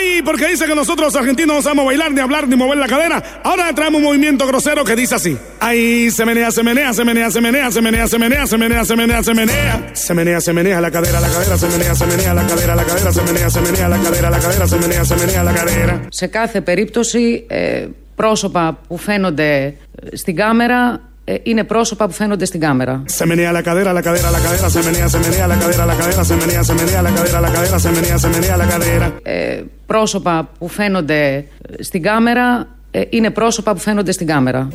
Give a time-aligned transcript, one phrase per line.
[0.00, 2.87] Ay, porque dice que nosotros los argentinos no sabemos bailar, ni hablar, ni mover la
[2.87, 3.41] cadera.
[3.43, 5.35] Ahora traemos un movimiento grosero que dice así.
[5.59, 8.85] Ay, se menea, se menea, se menea, se menea, se menea, se menea, se menea,
[8.85, 9.89] se menea, se menea.
[9.93, 12.83] Se menea, se menea la cadera, la cadera, se menea, se menea la cadera, la
[12.83, 16.01] cadera, se menea, se menea la cadera, la cadera, se menea, se menea la cadera.
[16.09, 19.73] Σε κάθε περίπτωση, ε, πρόσωπα που φαίνονται
[20.13, 21.09] στην κάμερα ε,
[21.43, 23.03] είναι πρόσωπα που φαίνονται στην κάμερα.
[23.17, 25.95] Se menea la cadera, la cadera, la cadera, se menea, se menea la cadera, la
[25.99, 29.11] cadera, se menea, se menea la cadera, la cadera, se menea, se menea la cadera.
[29.23, 31.45] Ε, πρόσωπα που φαίνονται
[31.79, 34.67] στην κάμερα ε, είναι πρόσωπα που φαίνονται στην κάμερα.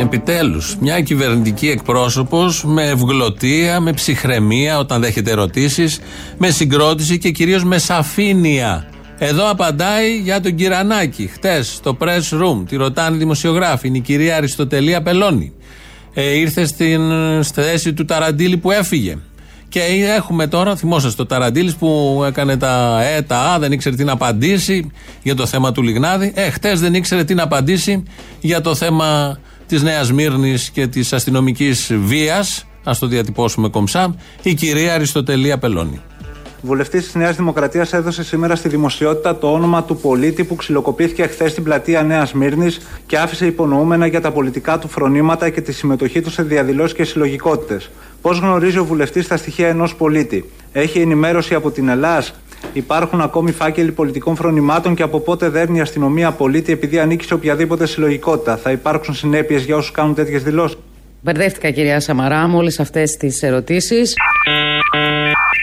[0.00, 6.00] Επιτέλους, μια κυβερνητική εκπρόσωπος με ευγλωτία, με ψυχραιμία όταν δέχεται ερωτήσεις,
[6.38, 8.88] με συγκρότηση και κυρίως με σαφήνεια.
[9.22, 11.26] Εδώ απαντάει για τον Κυρανάκη.
[11.26, 15.52] Χτες στο press room, τη ρωτάνε οι δημοσιογράφοι, είναι η κυρία Αριστοτελία Πελώνη.
[16.14, 19.16] Ε, ήρθε στην στη θέση του Ταραντήλη που έφυγε.
[19.68, 19.80] Και
[20.16, 24.12] έχουμε τώρα, θυμόσαστε το Ταραντήλη που έκανε τα Ε, τα Α, δεν ήξερε τι να
[24.12, 24.90] απαντήσει
[25.22, 26.32] για το θέμα του Λιγνάδη.
[26.34, 28.02] Ε, χτες δεν ήξερε τι να απαντήσει
[28.40, 32.64] για το θέμα της Νέας Μύρνης και της αστυνομικής βίας.
[32.84, 34.14] Α το διατυπώσουμε κομψά.
[34.42, 36.00] Η κυρία Αριστοτελία Πελώνη.
[36.62, 41.50] Βουλευτής της Νέας Δημοκρατίας έδωσε σήμερα στη δημοσιότητα το όνομα του πολίτη που ξυλοκοπήθηκε χθες
[41.50, 46.20] στην πλατεία Νέας Μύρνης και άφησε υπονοούμενα για τα πολιτικά του φρονήματα και τη συμμετοχή
[46.20, 47.90] του σε διαδηλώσεις και συλλογικότητες.
[48.22, 52.34] Πώς γνωρίζει ο βουλευτής τα στοιχεία ενός πολίτη, Έχει ενημέρωση από την Ελλάς,
[52.72, 57.34] Υπάρχουν ακόμη φάκελοι πολιτικών φρονημάτων και από πότε δέρνει η αστυνομία πολίτη επειδή ανήκει σε
[57.34, 60.78] οποιαδήποτε συλλογικότητα; Θα υπάρξουν συνέπειες για όσους κάνουν τέτοιες δηλώσεις;
[61.22, 64.14] Μπερδεύτηκα κυρία Σαμαρά με όλες αυτές τις ερωτήσεις.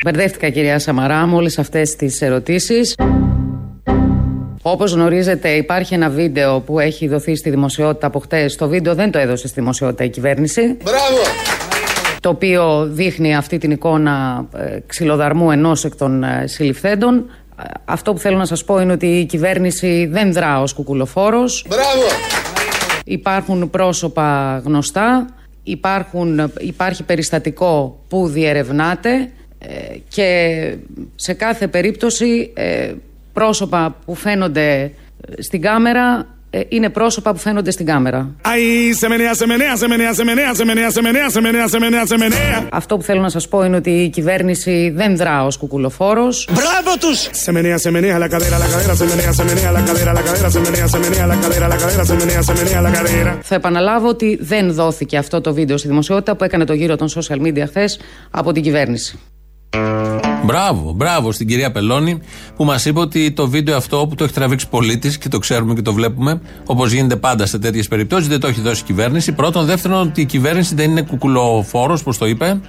[0.03, 2.95] Μπερδεύτηκα κυρία Σαμαρά με όλες αυτές τις ερωτήσεις.
[4.61, 8.55] Όπως γνωρίζετε υπάρχει ένα βίντεο που έχει δοθεί στη δημοσιότητα από χτες.
[8.55, 10.78] Το βίντεο δεν το έδωσε στη δημοσιότητα η κυβέρνηση.
[10.83, 11.22] Μπράβο!
[12.19, 17.16] Το οποίο δείχνει αυτή την εικόνα ε, ξυλοδαρμού ενός εκ των ε, συλληφθέντων.
[17.59, 21.66] Ε, Αυτό που θέλω να σας πω είναι ότι η κυβέρνηση δεν δρά ως κουκουλοφόρος.
[21.69, 22.08] Μπράβο!
[23.05, 25.25] Υπάρχουν πρόσωπα γνωστά,
[25.67, 30.75] υπάρχουν, υπάρχει περιστατικό που διερευνάται ε, και
[31.16, 32.94] σε κάθε περίπτωση ε,
[33.33, 34.91] πρόσωπα που φαίνονται ε,
[35.41, 36.37] στην κάμερα
[36.69, 38.35] είναι πρόσωπα που φαίνονται στην κάμερα.
[42.72, 46.28] Αυτό που θέλω να σα πω είναι ότι η κυβέρνηση δεν δρά ω κουκουλοφόρο.
[46.50, 47.07] Μπράβο του!
[53.41, 57.07] Θα επαναλάβω ότι δεν δόθηκε αυτό το βίντεο στη δημοσιότητα που έκανε το γύρο των
[57.09, 57.85] social media χθε
[58.31, 59.19] από την κυβέρνηση.
[60.47, 62.19] Μπράβο, μπράβο στην κυρία Πελώνη
[62.56, 65.74] που μας είπε ότι το βίντεο αυτό που το έχει τραβήξει πολίτης και το ξέρουμε
[65.74, 69.31] και το βλέπουμε, όπως γίνεται πάντα σε τέτοιες περιπτώσεις, δεν το έχει δώσει η κυβέρνηση.
[69.31, 72.59] Πρώτον, δεύτερον, ότι η κυβέρνηση δεν είναι κουκουλοφόρος, όπω το είπε.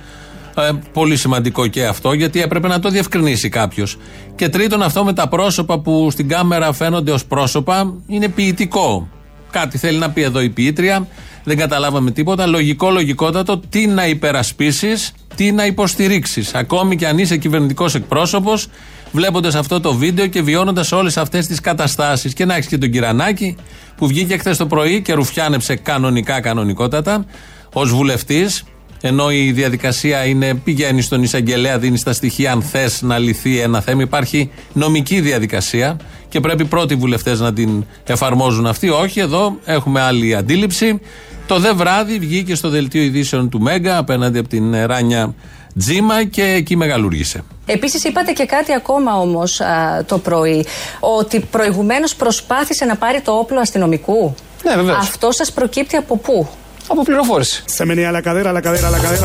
[0.56, 3.96] Ε, πολύ σημαντικό και αυτό, γιατί έπρεπε να το διευκρινίσει κάποιος.
[4.34, 9.08] Και τρίτον, αυτό με τα πρόσωπα που στην κάμερα φαίνονται ως πρόσωπα είναι ποιητικό.
[9.50, 11.06] Κάτι θέλει να πει εδώ η ποιήτρια,
[11.48, 12.46] δεν καταλάβαμε τίποτα.
[12.46, 16.54] Λογικό, λογικότατο, τι να υπερασπίσεις, τι να υποστηρίξεις.
[16.54, 18.68] Ακόμη και αν είσαι κυβερνητικός εκπρόσωπος,
[19.12, 22.32] βλέποντας αυτό το βίντεο και βιώνοντας όλες αυτές τις καταστάσεις.
[22.32, 23.56] Και να έχεις και τον Κυρανάκη
[23.96, 27.24] που βγήκε χθες το πρωί και ρουφιάνεψε κανονικά, κανονικότατα,
[27.72, 28.64] ως βουλευτής.
[29.00, 33.80] Ενώ η διαδικασία είναι πηγαίνει στον εισαγγελέα, δίνεις τα στοιχεία αν θες να λυθεί ένα
[33.80, 34.02] θέμα.
[34.02, 35.96] Υπάρχει νομική διαδικασία
[36.28, 38.88] και πρέπει πρώτοι βουλευτές να την εφαρμόζουν αυτή.
[38.88, 41.00] Όχι, εδώ έχουμε άλλη αντίληψη.
[41.46, 45.34] Το δε βράδυ βγήκε στο δελτίο ειδήσεων του Μέγκα απέναντι από την Ράνια
[45.78, 47.44] Τζίμα και εκεί μεγαλούργησε.
[47.66, 50.66] Επίσης είπατε και κάτι ακόμα όμως α, το πρωί,
[51.00, 54.34] ότι προηγουμένως προσπάθησε να πάρει το όπλο αστυνομικού.
[54.64, 54.98] Ναι, βεβαίως.
[54.98, 56.48] Αυτό σας προκύπτει από πού;
[56.88, 57.62] από πληροφόρηση.
[57.66, 58.60] Σε μενία la cadera,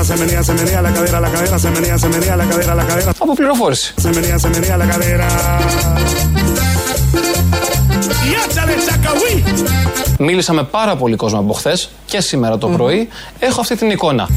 [0.03, 2.37] σε μενία, σε μενία, la cadera, σε μενία, σε μενία.
[3.17, 3.93] Από πληροφόρηση.
[3.97, 4.49] Σε μενία, σε.
[10.17, 13.07] Μίλησα με πάρα πολύ κόσμο από χθες και σήμερα το πρωί.
[13.39, 14.27] Έχω αυτή την εικόνα.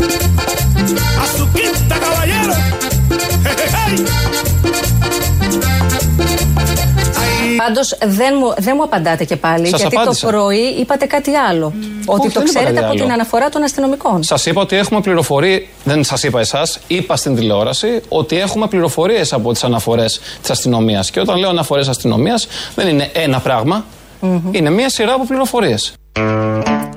[7.57, 10.27] Πάντως δεν μου, δεν μου απαντάτε και πάλι, Σας γιατί απάντησα.
[10.27, 11.67] το πρωί είπατε κάτι άλλο.
[12.07, 13.03] Ότι Όχι, το δεν είπα ξέρετε κάτι από άλλο.
[13.03, 14.23] την αναφορά των αστυνομικών.
[14.23, 15.67] Σας είπα ότι έχουμε πληροφορίε.
[15.85, 21.11] Δεν σας είπα εσάς, είπα στην τηλεόραση ότι έχουμε πληροφορίες από τις αναφορές της αστυνομίας.
[21.11, 23.85] Και όταν λέω αναφορές αστυνομίας, δεν είναι ένα πράγμα.
[24.51, 25.93] Είναι μία σειρά από πληροφορίες.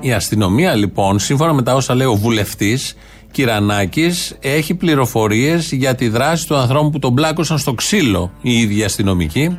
[0.00, 2.94] Η αστυνομία λοιπόν, σύμφωνα με τα όσα λέει ο βουλευτής
[3.32, 8.84] Κυρανάκης, έχει πληροφορίες για τη δράση του ανθρώπου που τον πλάκωσαν στο ξύλο οι ίδιοι
[8.84, 9.58] αστυνομικοί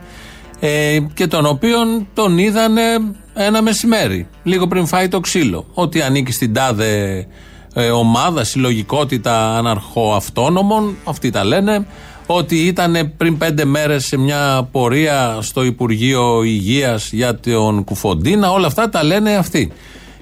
[0.63, 2.81] ε, και τον οποίον τον είδανε
[3.33, 5.65] ένα μεσημέρι, λίγο πριν φάει το ξύλο.
[5.73, 7.25] Ότι ανήκει στην τάδε
[7.73, 11.85] ε, ομάδα, συλλογικότητα αναρχοαυτόνομων, αυτοί τα λένε,
[12.25, 18.51] ότι ήταν πριν πέντε μέρες σε μια πορεία στο Υπουργείο Υγείας για τον Κουφοντίνα.
[18.51, 19.71] Όλα αυτά τα λένε αυτοί.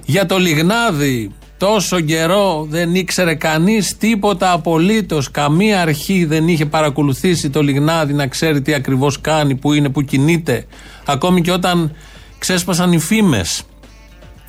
[0.04, 5.30] Για το Λιγνάδι, τόσο καιρό δεν ήξερε κανείς τίποτα απολύτως.
[5.30, 10.02] Καμία αρχή δεν είχε παρακολουθήσει το Λιγνάδι να ξέρει τι ακριβώς κάνει, που είναι, που
[10.02, 10.64] κινείται.
[11.04, 11.96] Ακόμη και όταν
[12.38, 13.62] ξέσπασαν οι φήμες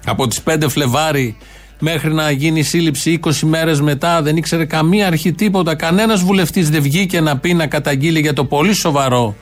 [0.06, 1.38] από τις 5 Φλεβάρι
[1.80, 5.76] μέχρι να γίνει η σύλληψη 20 μέρες μετά, δεν ήξερε καμία αρχή τίποτα.
[5.76, 9.36] Κανένας βουλευτής δεν βγήκε να πει να καταγγείλει για το πολύ σοβαρό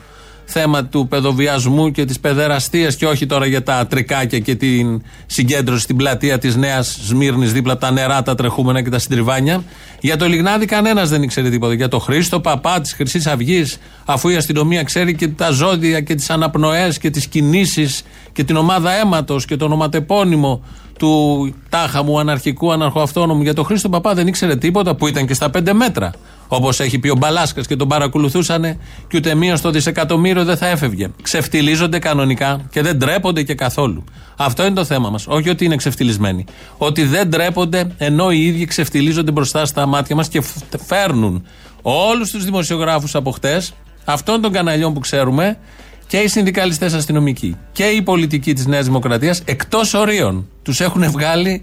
[0.50, 5.82] θέμα του παιδοβιασμού και της παιδεραστίας και όχι τώρα για τα τρικάκια και την συγκέντρωση
[5.82, 9.62] στην πλατεία της Νέας Σμύρνης δίπλα από τα νερά, τα τρεχούμενα και τα συντριβάνια.
[10.00, 11.74] Για το Λιγνάδι κανένας δεν ήξερε τίποτα.
[11.74, 16.14] Για το Χρήστο Παπά της Χρυσής Αυγής, αφού η αστυνομία ξέρει και τα ζώδια και
[16.14, 18.02] τις αναπνοές και τις κινήσεις
[18.32, 20.62] και την ομάδα αίματος και το ονοματεπώνυμο
[20.98, 25.34] του τάχα μου αναρχικού αναρχοαυτόνομου για τον Χρήστο Παπά δεν ήξερε τίποτα που ήταν και
[25.34, 26.12] στα πέντε μέτρα.
[26.52, 28.62] Όπως έχει πει ο Μπαλάσκας και τον παρακολουθούσαν
[29.08, 31.08] και ούτε μία στο δισεκατομμύριο δεν θα έφευγε.
[31.22, 34.04] Ξεφτιλίζονται κανονικά και δεν ντρέπονται και καθόλου.
[34.36, 35.26] Αυτό είναι το θέμα μας.
[35.26, 36.44] Όχι ότι είναι ξεφτυλισμένοι.
[36.76, 40.42] Ότι δεν ντρέπονται ενώ οι ίδιοι ξεφτιλίζονται μπροστά στα μάτια μας και
[40.86, 41.46] φέρνουν
[41.82, 43.72] όλους τους δημοσιογράφους από χτες,
[44.04, 45.58] αυτών των καναλιών που ξέρουμε,
[46.06, 50.48] και οι συνδικαλιστές αστυνομικοί και οι πολιτικοί της Νέας Δημοκρατίας εκτός ορίων.
[50.62, 51.62] Τους έχουν βγάλει,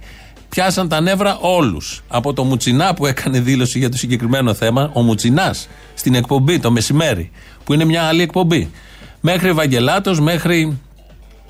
[0.50, 2.04] πιάσαν τα νεύρα όλους.
[2.08, 6.72] Από το Μουτσινά που έκανε δήλωση για το συγκεκριμένο θέμα, ο Μουτσινάς στην εκπομπή το
[6.72, 7.32] μεσημέρι,
[7.64, 8.70] που είναι μια άλλη εκπομπή.
[9.22, 10.78] Μέχρι Ευαγγελάτος, μέχρι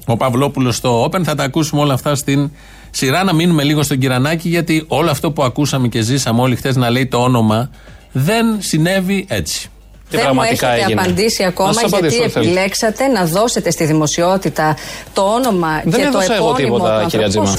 [0.05, 1.23] ο Παυλόπουλος στο Open.
[1.23, 2.51] Θα τα ακούσουμε όλα αυτά στην
[2.91, 3.23] σειρά.
[3.23, 6.89] Να μείνουμε λίγο στον Κυρανάκη, γιατί όλο αυτό που ακούσαμε και ζήσαμε όλοι χθες να
[6.89, 7.69] λέει το όνομα
[8.11, 9.69] δεν συνέβη έτσι.
[10.09, 11.01] Τι δεν μου έχετε έγινε.
[11.01, 14.75] απαντήσει ακόμα γιατί επιλέξατε να δώσετε στη δημοσιότητα
[15.13, 17.55] το όνομα δεν και το επώνυμο εγώ τίποτα, κυρία Τζίμα.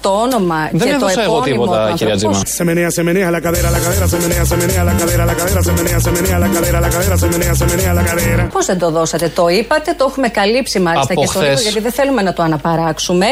[0.00, 2.42] Το όνομα δεν και το επώνυμο εγώ τίποτα, κυρία Τζίμα.
[2.46, 6.48] Σεμενέα, σεμενέα, la cadera, la cadera, σεμενέα, σεμενέα, la cadera, la cadera, σεμενέα, σεμενέα, la
[6.54, 8.48] cadera, la cadera, σεμενέα, σεμενέα, la cadera.
[8.52, 11.92] Πώς δεν το δώσατε, το είπατε, το έχουμε καλύψει μάλιστα και στο ίδιο γιατί δεν
[11.92, 13.26] θέλουμε να το αναπαράξουμε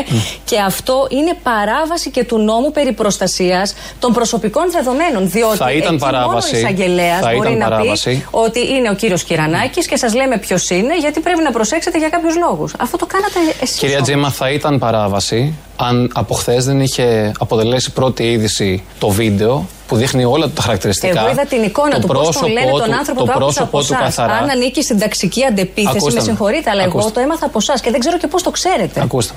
[0.44, 5.30] και αυτό είναι παράβαση και του νόμου περί προστασίας των προσωπικών δεδομένων.
[5.30, 6.30] Διότι θα ήταν παράβαση.
[6.30, 8.10] μόνο ο εισαγγελέας μπορεί να παράβαση.
[8.10, 11.98] πει ότι είναι ο κύριος Κυρανάκης και σας λέμε ποιος είναι, γιατί πρέπει να προσέξετε
[11.98, 12.74] για κάποιους λόγους.
[12.78, 13.78] Αυτό το κάνατε εσείς.
[13.78, 19.66] Κυρία Τζίμα, θα ήταν παράβαση αν από χθες δεν είχε αποτελέσει πρώτη είδηση το βίντεο
[19.88, 21.20] που δείχνει όλα τα χαρακτηριστικά.
[21.20, 24.32] Εγώ είδα την εικόνα του, πώς τον λένε τον άνθρωπο το που πρόσωπο του καθαρά.
[24.32, 26.98] Αν ανήκει στην ταξική αντεπίθεση, Ακούστε με συγχωρείτε, αλλά Ακούστε.
[26.98, 29.00] εγώ το έμαθα από εσάς και δεν ξέρω και πώς το ξέρετε.
[29.00, 29.34] Ακούστε.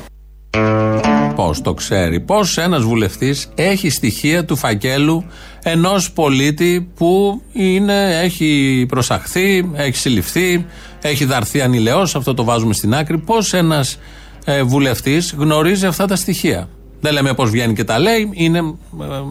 [1.35, 5.25] Πώς το ξέρει, Πώς ένας βουλευτής έχει στοιχεία του φακέλου
[5.63, 10.65] ενός πολίτη που είναι, έχει προσαχθεί, έχει συλληφθεί,
[11.01, 12.15] έχει δαρθεί ανηλεώς.
[12.15, 13.17] Αυτό το βάζουμε στην άκρη.
[13.17, 13.99] Πώς ένας
[14.45, 16.69] ε, βουλευτής γνωρίζει αυτά τα στοιχεία.
[16.99, 18.63] Δεν λέμε πώς βγαίνει και τα λέει, είναι ε,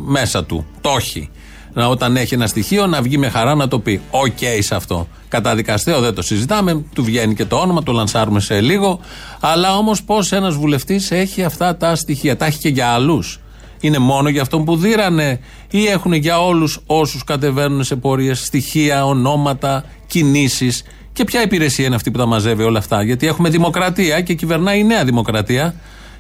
[0.07, 0.67] μέσα του.
[0.81, 1.31] Το έχει.
[1.77, 4.01] Να, όταν έχει ένα στοιχείο να βγει με χαρά να το πει.
[4.11, 5.09] Οκ σε αυτό.
[5.29, 9.01] Καταδικαστέο δεν το συζητάμε, του βγαίνει και το όνομα, το λανσάρουμε σε λίγο.
[9.41, 12.37] Αλλά όμως πώς ένας βουλευτής έχει αυτά τα στοιχεία.
[12.37, 13.41] Τα έχει και για άλλους.
[13.81, 15.41] Είναι μόνο για αυτόν που δείρανε
[15.71, 20.83] ή έχουν για όλους όσους κατεβαίνουν σε πορείες στοιχεία, ονόματα, κινήσεις.
[21.13, 23.03] Και ποια υπηρεσία είναι αυτή που τα μαζεύει όλα αυτά.
[23.03, 25.75] Γιατί έχουμε δημοκρατία και κυβερνάει η νέα δημοκρατία.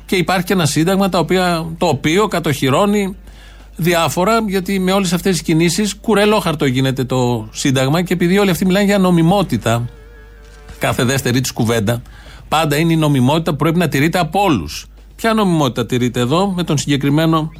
[0.06, 3.16] Και υπάρχει και ένα σύνταγμα το οποίο, το οποίο κατοχυρώνει
[3.76, 8.66] διάφορα, γιατί με όλες αυτές τις κινήσεις κουρελόχαρτο γίνεται το Σύνταγμα και επειδή όλοι αυτοί
[8.66, 9.88] μιλάνε για νομιμότητα,
[10.78, 12.02] κάθε δεύτερη της κουβέντα,
[12.48, 14.86] πάντα είναι η νομιμότητα που πρέπει να τηρείται από όλους.
[15.16, 17.50] Ποια νομιμότητα τηρείται εδώ με τον συγκεκριμένο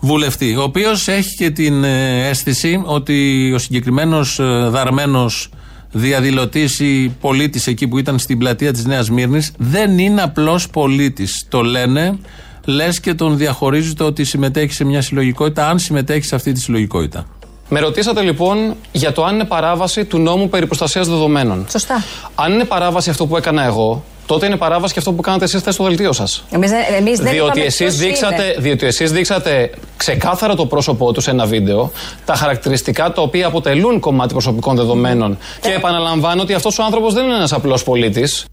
[0.00, 4.40] βουλευτή, ο οποίος έχει και την ε, αίσθηση ότι ο συγκεκριμένος
[4.70, 5.48] δαρμένος
[5.92, 11.46] διαδηλωτής ή πολίτης εκεί που ήταν στην πλατεία της Νέας Μύρνης δεν είναι απλός πολίτης.
[11.48, 12.18] Το λένε
[12.64, 16.60] λες και τον διαχωρίζει το ότι συμμετέχει σε μια συλλογικότητα, αν συμμετέχει σε αυτή τη
[16.60, 17.26] συλλογικότητα.
[17.68, 21.66] Με ρωτήσατε λοιπόν για το αν είναι παράβαση του νόμου περί προστασίας δεδομένων.
[21.70, 22.04] Σωστά.
[22.34, 25.60] Αν είναι παράβαση αυτό που έκανα εγώ, τότε είναι παράβαση και αυτό που κάνατε εσείς
[25.60, 26.44] χθες στο δελτίο σας.
[26.50, 28.54] Εμείς, εμείς δεν διότι είπαμε εσείς ποιος δείξατε, είναι.
[28.58, 31.92] διότι εσείς δείξατε ξεκάθαρα το πρόσωπό τους σε ένα βίντεο,
[32.24, 35.38] τα χαρακτηριστικά τα οποία αποτελούν κομμάτι προσωπικών δεδομένων.
[35.60, 38.44] Και επαναλαμβάνω ότι αυτός ο άνθρωπος δεν είναι ένας απλός πολίτης.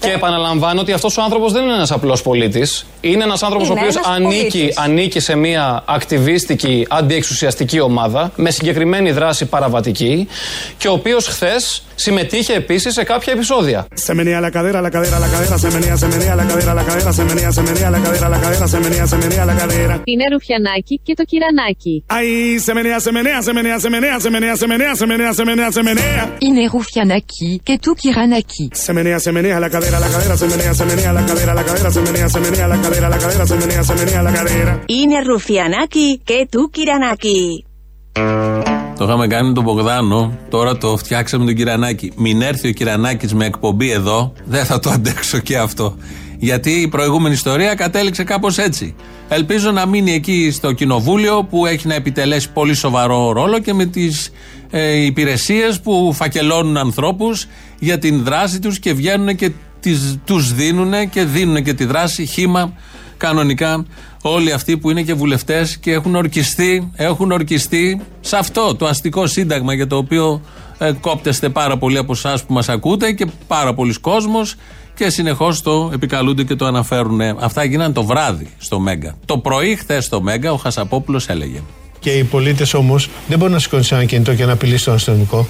[0.00, 2.86] Και επαναλαμβάνω ότι αυτός ο άνθρωπος δεν είναι ένας απλός πολίτης.
[3.00, 4.78] Είναι ένας άνθρωπος ο Είναι οποίος ένας ανήκει, πολίτης.
[4.78, 10.26] ανήκει σε μια ακτιβίστικη αντιεξουσιαστική ομάδα με συγκεκριμένη δράση παραβατική
[10.78, 13.86] και ο οποίος χθες συμμετείχε επίσης σε κάποια επεισόδια.
[14.06, 16.84] Se menea la cadera, la cadera, la cadera, se menea, se menea, la cadera, la
[16.84, 20.04] cadera, se menea, se menea, la cadera, la cadera, se menea, se menea, la cadera.
[20.04, 22.04] Pineru Gianaki, Quito Kiranaki.
[22.08, 25.34] Ay, se menea, se menea, se menea, se menea, se menea, se menea, se menea,
[25.34, 26.36] se menea, se menea.
[26.40, 28.70] Pineru Gianaki, Quito Kiranaki.
[28.72, 31.64] Se menea, se menea, la cadera, la cadera, se menea, se menea, la cadera, la
[31.64, 34.80] cadera, se menea, se menea, la cadera, la cadera, se menea, se menea, la cadera.
[34.86, 37.64] Ine Rufianaki, que tú Kiranaki.
[39.02, 42.12] Το είχαμε κάνει με τον Μπογδάνο, τώρα το φτιάξαμε τον Κυρανάκη.
[42.16, 45.96] Μην έρθει ο Κυρανάκης με εκπομπή εδώ, δεν θα το αντέξω και αυτό.
[46.38, 48.94] Γιατί η προηγούμενη ιστορία κατέληξε κάπως έτσι.
[49.28, 53.84] Ελπίζω να μείνει εκεί στο κοινοβούλιο που έχει να επιτελέσει πολύ σοβαρό ρόλο και με
[53.84, 54.30] τις
[54.70, 57.46] ε, υπηρεσίες που φακελώνουν ανθρώπους
[57.78, 59.50] για την δράση τους και βγαίνουν και
[60.24, 62.72] τους δίνουν και δίνουν και τη δράση χήμα
[63.16, 63.84] κανονικά
[64.22, 69.26] όλοι αυτοί που είναι και βουλευτές και έχουν ορκιστεί, έχουν ορκιστεί σε αυτό το αστικό
[69.26, 70.40] σύνταγμα για το οποίο
[70.78, 74.54] ε, κόπτεστε πάρα πολλοί από εσάς που μας ακούτε και πάρα πολλοί κόσμος
[74.94, 77.20] και συνεχώς το επικαλούνται και το αναφέρουν.
[77.20, 79.14] Αυτά γίνανε το βράδυ στο Μέγκα.
[79.24, 81.62] Το πρωί, χθες στο Μέγκα, ο Χασαπόπουλος έλεγε.
[81.98, 85.46] Και οι πολίτες όμως δεν μπορούν να σηκώνουν ένα κινητό και να απειλήσει τον αστυνομικό.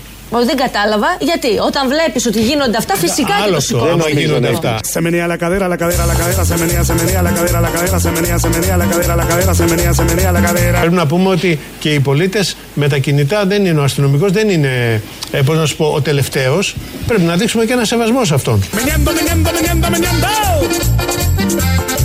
[0.51, 1.11] Δεν κατάλαβα.
[1.29, 4.05] Γιατί όταν βλέπεις ότι γίνονται αυτά, φυσικά και το σηκώνεις.
[4.05, 4.73] Δεν γίνονται αυτά.
[4.93, 7.71] Σε menea la cadera, la cadera, la cadera, se menea, se menea, la cadera, la
[7.75, 10.79] cadera, se menea, se menea, la cadera, la cadera, se menea, se menea, la cadera.
[10.81, 14.49] Πρέπει να πούμε ότι και οι πολίτες με τα κινητά δεν είναι ο αστυνομικός, δεν
[14.49, 16.77] είναι, ε, πώς να σου πω, ο τελευταίος.
[17.07, 18.63] Πρέπει να δείξουμε και ένα σεβασμό σε αυτόν.
[18.75, 20.29] Meneando, meneando, meneando, meneando.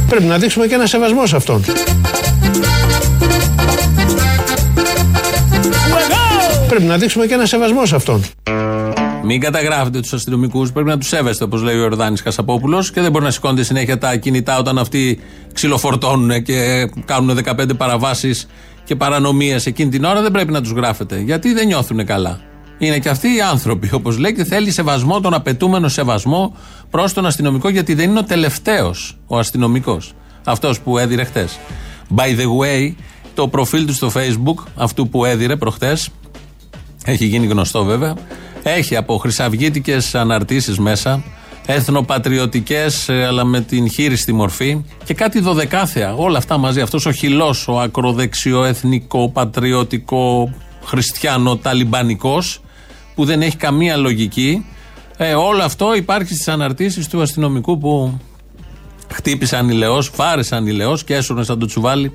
[0.09, 1.63] Πρέπει να δείξουμε και ένα σεβασμό σε αυτόν.
[6.67, 8.23] Πρέπει να δείξουμε και ένα σεβασμό σε αυτόν.
[9.23, 13.11] Μην καταγράφετε τους αστυνομικούς, πρέπει να τους σέβεστε, όπως λέει ο Ιορδάνης Χασαπόπουλο, και δεν
[13.11, 15.19] μπορεί να σηκώνετε συνέχεια τα κινητά όταν αυτοί
[15.53, 18.47] ξυλοφορτώνουν και κάνουν 15 παραβάσεις
[18.83, 20.21] και παρανομίες εκείνη την ώρα.
[20.21, 22.39] Δεν πρέπει να τους γράφετε, γιατί δεν νιώθουν καλά.
[22.77, 26.55] Είναι και αυτοί οι άνθρωποι, όπως λέει, και θέλει σεβασμό, τον απαιτούμενο σεβασμό
[26.89, 30.13] προς τον αστυνομικό, γιατί δεν είναι ο τελευταίος ο αστυνομικός.
[30.43, 31.59] Αυτός που έδιρε χτες.
[32.15, 32.93] By the way,
[33.33, 36.09] το προφίλ του στο Facebook, αυτού που έδιρε προχτές,
[37.11, 38.13] έχει γίνει γνωστό βέβαια.
[38.63, 41.23] Έχει από χρυσαυγήτικες αναρτήσεις μέσα,
[41.65, 46.13] εθνοπατριωτικές, ε, αλλά με την χείριστη μορφή και κάτι δωδεκάθεα.
[46.13, 46.81] Όλα αυτά μαζί.
[46.81, 52.61] Αυτός ο χυλός, ο ακροδεξιό, εθνικό, πατριωτικό, χριστιανό, ταλιμπανικός,
[53.15, 54.65] που δεν έχει καμία λογική.
[55.17, 58.19] Ε, όλο αυτό υπάρχει στις αναρτήσεις του αστυνομικού που
[59.13, 62.11] χτύπησαν ηλαιό, φάρεσαν ηλαιό και έσωνε σαν το τσουβάλι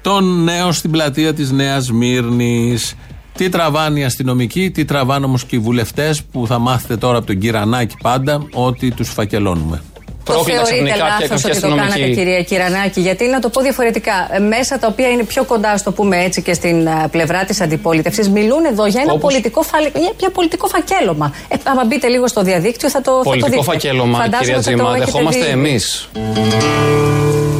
[0.00, 2.94] τον νέο στην πλατεία της Νέας Μύρνης
[3.38, 7.26] τι τραβάνε οι αστυνομικοί, τι τραβάνε όμως και οι βουλευτές που θα μάθετε τώρα από
[7.26, 9.82] τον Κυρανάκη πάντα ότι τους φακελώνουμε.
[10.24, 14.28] Το θεωρείτε λάθος ότι το κάνατε, κυρία Κυρανάκη, γιατί να το πω διαφορετικά.
[14.30, 17.60] Ε, μέσα τα οποία είναι πιο κοντά, στο πούμε έτσι, και στην ε, πλευρά της
[17.60, 19.78] αντιπολίτευσης, μιλούν εδώ για ένα πολιτικό, φα...
[20.18, 21.32] για πολιτικό φακέλωμα.
[21.48, 23.64] Ε, άμα μπείτε λίγο στο διαδίκτυο, θα το, πολιτικό θα το δείτε.
[23.64, 26.08] Πολιτικό φακέλωμα, κυρία Τζίμα, δεχόμαστε εμείς.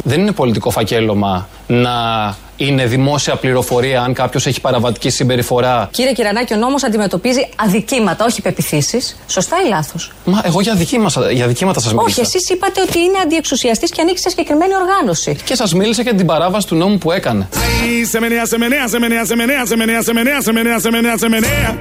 [0.03, 5.89] Δεν είναι πολιτικό φακέλωμα να είναι δημόσια πληροφορία αν κάποιος έχει παραβατική συμπεριφορά.
[5.91, 9.17] Κύριε Κυρανάκη, ο νόμος αντιμετωπίζει αδικήματα, όχι πεπιθήσεις.
[9.27, 12.21] Σωστά ή λάθος; Μα εγώ για αδικήματα, για αδικήματα σας μίλησα.
[12.21, 15.35] Όχι, εσείς είπατε ότι είναι αντιεξουσιαστής και ανήκει σε συγκεκριμένη οργάνωση.
[15.43, 17.47] Και σας μίλησα για την παράβαση του νόμου που έκανε.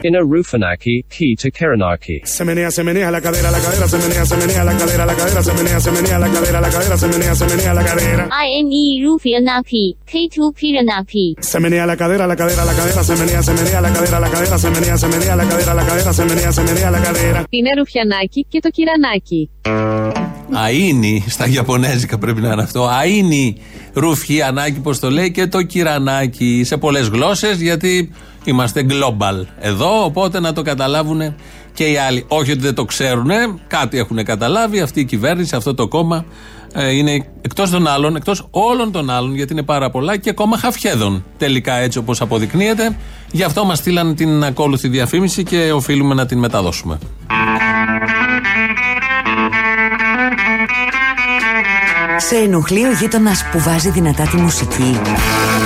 [0.00, 2.16] Είναι Rufanaki, key to Keranaki.
[2.37, 5.14] Se menea, se menea la cadera, la cadera, se menea, se menea la cadera, la
[5.21, 8.25] cadera, se menea, se menea la cadera, la cadera, se menea, se menea la cadera.
[8.59, 9.77] INE Rufianaki,
[10.11, 11.26] K2 Piranaki.
[11.50, 14.30] Se menea la cadera, la cadera, la cadera, se menea, se menea la cadera, la
[14.35, 17.40] cadera, se menea, se menea la cadera, la cadera, se menea, se menea la cadera.
[17.50, 19.50] Είναι Ρουφιανάκι και το Κυρανάκι.
[20.52, 22.88] Αΐνι, στα Ιαπωνέζικα πρέπει να είναι αυτό.
[23.99, 26.62] Αΐνι, Ρουφιανάκι, πώς το λέει, και το Κυρανάκι.
[26.64, 28.12] Σε πολλές γλώσσες, γιατί
[28.45, 31.35] είμαστε global εδώ, οπότε να το καταλάβουν
[31.75, 32.25] και οι άλλοι.
[32.28, 33.31] Όχι ότι δεν το ξέρουν,
[33.67, 34.81] κάτι έχουν καταλάβει.
[34.81, 36.25] Αυτή η κυβέρνηση, αυτό το κόμμα
[36.73, 40.59] ε, είναι εκτός των άλλων, εκτός όλων των άλλων, γιατί είναι πάρα πολλά και κόμμα
[40.59, 41.25] χαφιέδων.
[41.38, 42.97] Τελικά έτσι όπως αποδεικνύεται.
[43.31, 46.99] Γι' αυτό μας στείλαν την ακόλουθη διαφήμιση και οφείλουμε να την μεταδώσουμε.
[52.21, 55.01] Σε ενοχλεί ο γείτονας που βάζει δυνατά τη μουσική.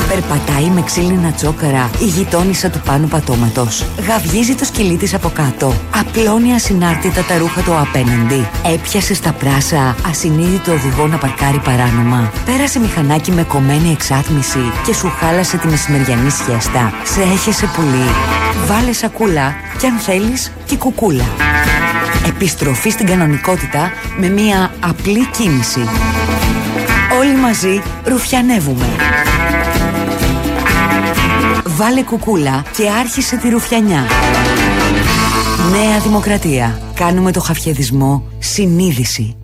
[0.09, 3.85] Περπατάει με ξύλινα τσόκαρα η γειτόνισσα του πάνω πατώματος.
[4.09, 5.75] Γαυγίζει το σκυλί της από κάτω.
[6.01, 8.49] Απλώνει ασυνάρτητα τα ρούχα του απέναντι.
[8.75, 12.33] Έπιασε στα πράσα ασυνείδητο οδηγό να παρκάρει παράνομα.
[12.45, 16.93] Πέρασε μηχανάκι με κομμένη εξάτμιση και σου χάλασε τη μεσημεριανή σχέστα.
[17.05, 18.07] Σε έχεσε πολύ.
[18.67, 21.25] Βάλε σακούλα και αν θέλεις και κουκούλα.
[22.27, 25.89] Επιστροφή στην κανονικότητα με μία απλή κίνηση.
[27.19, 28.87] Όλοι μαζί ρουφιανεύουμε.
[31.65, 34.07] Βάλε κουκούλα και άρχισε τη ρουφιανιά.
[35.71, 36.81] Νέα Δημοκρατία.
[36.95, 39.37] Κάνουμε το χαφιεδισμό συνείδηση.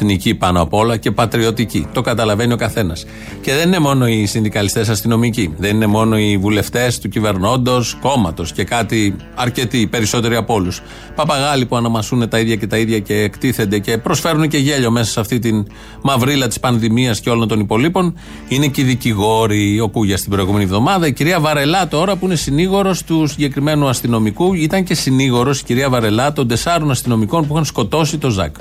[0.00, 1.86] Ε, εθνική πάνω απ' όλα και πατριωτική.
[1.92, 3.04] Το καταλαβαίνει ο καθένας.
[3.40, 8.52] Και δεν είναι μόνο οι συνδικαλιστές αστυνομικοί, δεν είναι μόνο οι βουλευτές του κυβερνώντος κόμματος
[8.52, 10.82] και κάτι αρκετοί, περισσότεροι από όλους.
[11.14, 15.10] Παπαγάλοι που αναμασούν τα ίδια και τα ίδια και εκτίθενται και προσφέρουν και γέλιο μέσα
[15.10, 15.66] σε αυτή την
[16.02, 18.14] μαυρίλα της πανδημίας και όλων των υπολείπων.
[18.48, 21.06] Είναι και οι δικηγόροι, όπου για στην προηγούμενη εβδομάδα.
[21.06, 25.88] Η κυρία Βαρελά τώρα που είναι συνήγορος του συγκεκριμένου αστυνομικού, ήταν και συνήγορος η κυρία
[25.88, 28.54] Βαρελά των τεσσάρων αστυνομικών που είχαν σκοτώσει το Ζακ.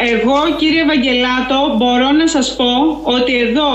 [0.00, 2.72] Εγώ κύριε Βαγγελάτο μπορώ να σας πω
[3.16, 3.72] ότι εδώ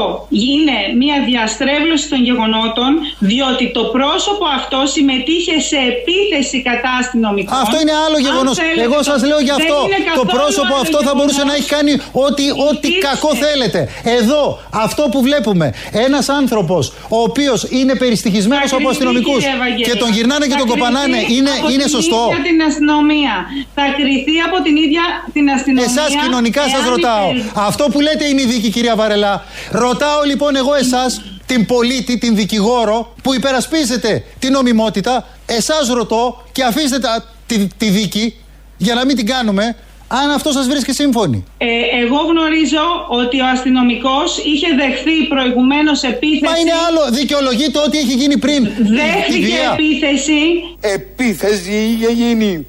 [0.47, 2.91] είναι μια διαστρέβλωση των γεγονότων
[3.29, 7.57] διότι το πρόσωπο αυτό συμμετείχε σε επίθεση κατά αστυνομικών.
[7.63, 8.55] Αυτό είναι άλλο γεγονός.
[8.85, 9.77] Εγώ σας λέω γι' αυτό.
[10.19, 11.93] Το πρόσωπο αυτό θα μπορούσε να έχει κάνει
[12.25, 13.79] ό,τι, ό,τι κακό θέλετε.
[14.19, 14.41] Εδώ
[14.85, 15.73] αυτό που βλέπουμε
[16.07, 16.83] ένας άνθρωπος
[17.17, 19.43] ο οποίος είναι περιστοιχισμένος από αστυνομικούς
[19.87, 22.21] και τον γυρνάνε και τον κοπανάνε είναι, είναι σωστό.
[22.49, 23.33] την αστυνομία.
[23.77, 25.03] Θα κριθεί από την ίδια
[25.33, 27.29] την αστυνομία κοινωνικά σας ρωτάω.
[27.53, 29.43] Αυτό που λέτε είναι η δίκη, κυρία Βαρελά.
[29.71, 36.63] Ρωτάω λοιπόν εγώ εσάς, την πολίτη, την δικηγόρο, που υπερασπίζετε την νομιμότητα, εσάς ρωτώ και
[36.63, 38.35] αφήστε τα, τη, τη δίκη
[38.77, 39.75] για να μην την κάνουμε,
[40.07, 41.43] αν αυτό σας βρίσκει σύμφωνη.
[41.57, 41.65] Ε,
[42.03, 46.43] εγώ γνωρίζω ότι ο αστυνομικός είχε δεχθεί προηγουμένως επίθεση.
[46.43, 47.01] Μα είναι άλλο.
[47.11, 48.63] Δικαιολογεί το ότι έχει γίνει πριν.
[48.77, 50.41] Δέχτηκε επίθεση.
[50.79, 52.65] Επίθεση είχε γίνει.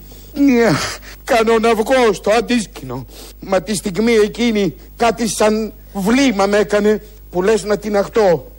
[1.24, 3.06] Κάνω να βγω στο αντίσκηνο.
[3.40, 8.52] Μα τη στιγμή εκείνη κάτι σαν βλήμα με έκανε που λες να την αχτώ.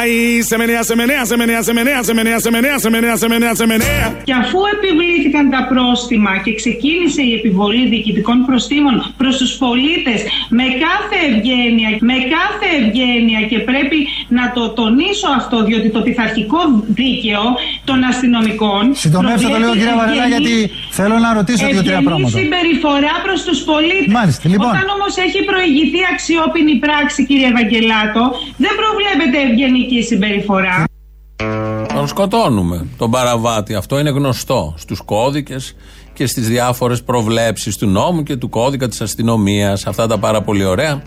[0.00, 3.16] Ahí se menea, se menea, se menea, se menea, se menea, se menea, se menea,
[3.22, 4.06] se menea, se menea.
[4.24, 10.20] Και αφού επιβλήθηκαν τα πρόστιμα και ξεκίνησε η επιβολή διοικητικών προστήμων προς τους πολίτες
[10.58, 13.98] με κάθε ευγένεια, με κάθε ευγένεια και πρέπει
[14.38, 16.60] να το τονίσω αυτό διότι το πειθαρχικό
[17.00, 17.44] δίκαιο
[17.84, 18.82] των αστυνομικών.
[19.04, 20.54] Συντομεύστε το λίγο κύριε Βαρελά γιατί
[20.98, 22.38] θέλω να ρωτήσω δύο-τρία πράγματα.
[22.38, 24.12] συμπεριφορά προς τους πολίτες.
[24.18, 24.70] Μάλιστα, λοιπόν.
[24.74, 28.22] Όταν όμως έχει προηγηθεί αξιόπινη πράξη, κύριε Ευαγγελάτο,
[28.64, 30.84] δεν προβλέπεται ευγενή κοινωνική συμπεριφορά.
[31.94, 33.74] Τον σκοτώνουμε, τον παραβάτη.
[33.74, 35.74] Αυτό είναι γνωστό στους κώδικες
[36.12, 39.86] και στις διάφορες προβλέψεις του νόμου και του κώδικα της αστυνομίας.
[39.86, 41.02] Αυτά τα πάρα πολύ ωραία.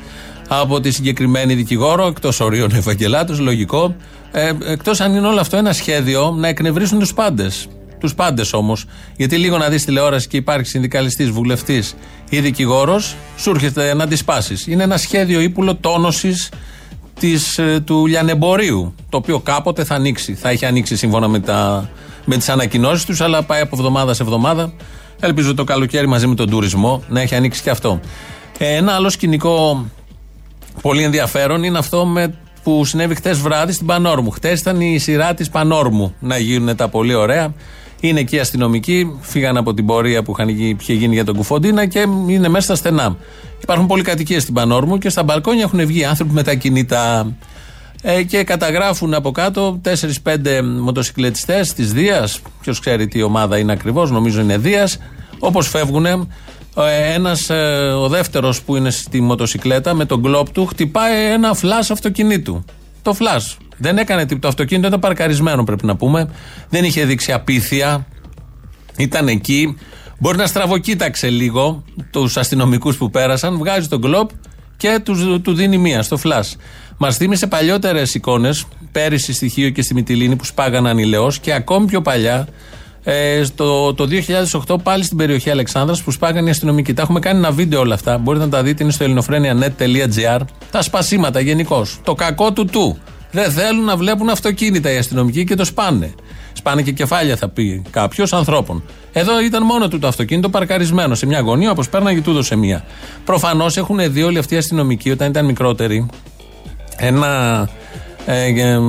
[0.47, 3.95] Από τη συγκεκριμένη δικηγόρο, εκτός ορίων Ευαγγελάτος, λογικό.
[4.31, 7.67] Ε, εκτός αν είναι όλο αυτό ένα σχέδιο να εκνευρίσουν τους πάντες.
[7.99, 8.85] Τους πάντες όμως.
[9.15, 11.95] Γιατί λίγο να δεις τηλεόραση και υπάρχει συνδικαλιστής, βουλευτής
[12.29, 14.17] ή δικηγόρος, σου έρχεται να τη
[14.65, 16.49] Είναι ένα σχέδιο ύπουλο τόνωσης
[17.19, 18.95] της, ε, του λιανεμπορίου.
[19.09, 20.33] Το οποίο κάποτε θα ανοίξει.
[20.33, 21.89] Θα έχει ανοίξει σύμφωνα με, τα,
[22.25, 24.73] με τις ανακοινώσεις τους, αλλά πάει από εβδομάδα σε εβδομάδα.
[25.19, 27.99] Ελπίζω το καλοκαίρι μαζί με τον τουρισμό να έχει ανοίξει και αυτό.
[28.57, 29.85] Ε, ένα άλλο σκηνικό
[30.81, 34.29] πολύ ενδιαφέρον είναι αυτό με, που συνέβη χτε βράδυ στην Πανόρμου.
[34.31, 37.53] Χτε ήταν η σειρά της Πανόρμου να γίνουν τα πολύ ωραία.
[37.99, 40.35] Είναι εκεί οι αστυνομικοί, φύγαν από την πορεία που
[40.79, 43.17] είχε γίνει για τον Κουφοντίνα και είναι μέσα στα στενά.
[43.61, 47.35] Υπάρχουν πολυκατοικίε στην Πανόρμου και στα μπαλκόνια έχουν βγει άνθρωποι με τα κινητά.
[48.01, 49.81] Ε, και καταγράφουν από κάτω
[50.23, 52.39] 4-5 μοτοσυκλετιστές της Δίας.
[52.61, 54.99] Ποιος ξέρει τι ομάδα είναι ακριβώς, νομίζω είναι Δίας.
[55.39, 56.05] Όπως φεύγουν,
[57.13, 61.77] ένας, ε, ο δεύτερος που είναι στη μοτοσυκλέτα με τον κλόπ του χτυπάει ένα φλα
[61.77, 62.65] αυτοκινήτου.
[63.07, 63.41] Το φλα.
[63.77, 64.39] Δεν έκανε τίποτα.
[64.39, 66.29] Το αυτοκίνητο ήταν παρκαρισμένο, πρέπει να πούμε.
[66.69, 68.07] Δεν είχε δείξει απίθεια.
[68.97, 69.77] Ήταν εκεί.
[70.19, 74.29] Μπορεί να στραβοκοίταξε λίγο τους αστυνομικούς που πέρασαν, βγάζει τον κλοπ
[74.77, 76.45] και τους, του δίνει μία στο φλα.
[76.97, 81.85] Μας θύμισε παλιότερες εικόνες, πέρυσι στη Χίο και στη Μυτιλίνη που σπάγαναν ηλαιό και ακόμη
[81.85, 82.47] πιο παλιά,
[83.09, 84.07] ε, στο, το
[84.67, 86.93] 2008 πάλι στην περιοχή Αλεξάνδρας που σπάγανε οι αστυνομικοί.
[86.93, 88.17] Τα έχουμε κάνει ένα βίντεο όλα αυτά.
[88.17, 90.39] Μπορείτε να τα δείτε, είναι στο ελληνοφρένια.net.gr.
[90.71, 91.99] Τα σπασίματα γενικώς.
[92.03, 92.97] Το κακό του του.
[93.31, 96.13] Δεν θέλουν να βλέπουν αυτοκίνητα οι αστυνομικοί και το σπάνε.
[96.53, 98.83] Σπάνε και κεφάλια, θα πει κάποιος, ανθρώπων.
[99.13, 102.83] Εδώ ήταν μόνο του το αυτοκίνητο παρκαρισμένο σε μια γωνία, όπως πέρναγε τούτο σε μία.
[103.25, 106.05] Προφανώς έχουν δει όλοι αυτοί οι αστυνομικοί όταν ήταν μικρότεροι
[106.97, 107.69] ένα
[108.25, 108.79] ε, ε,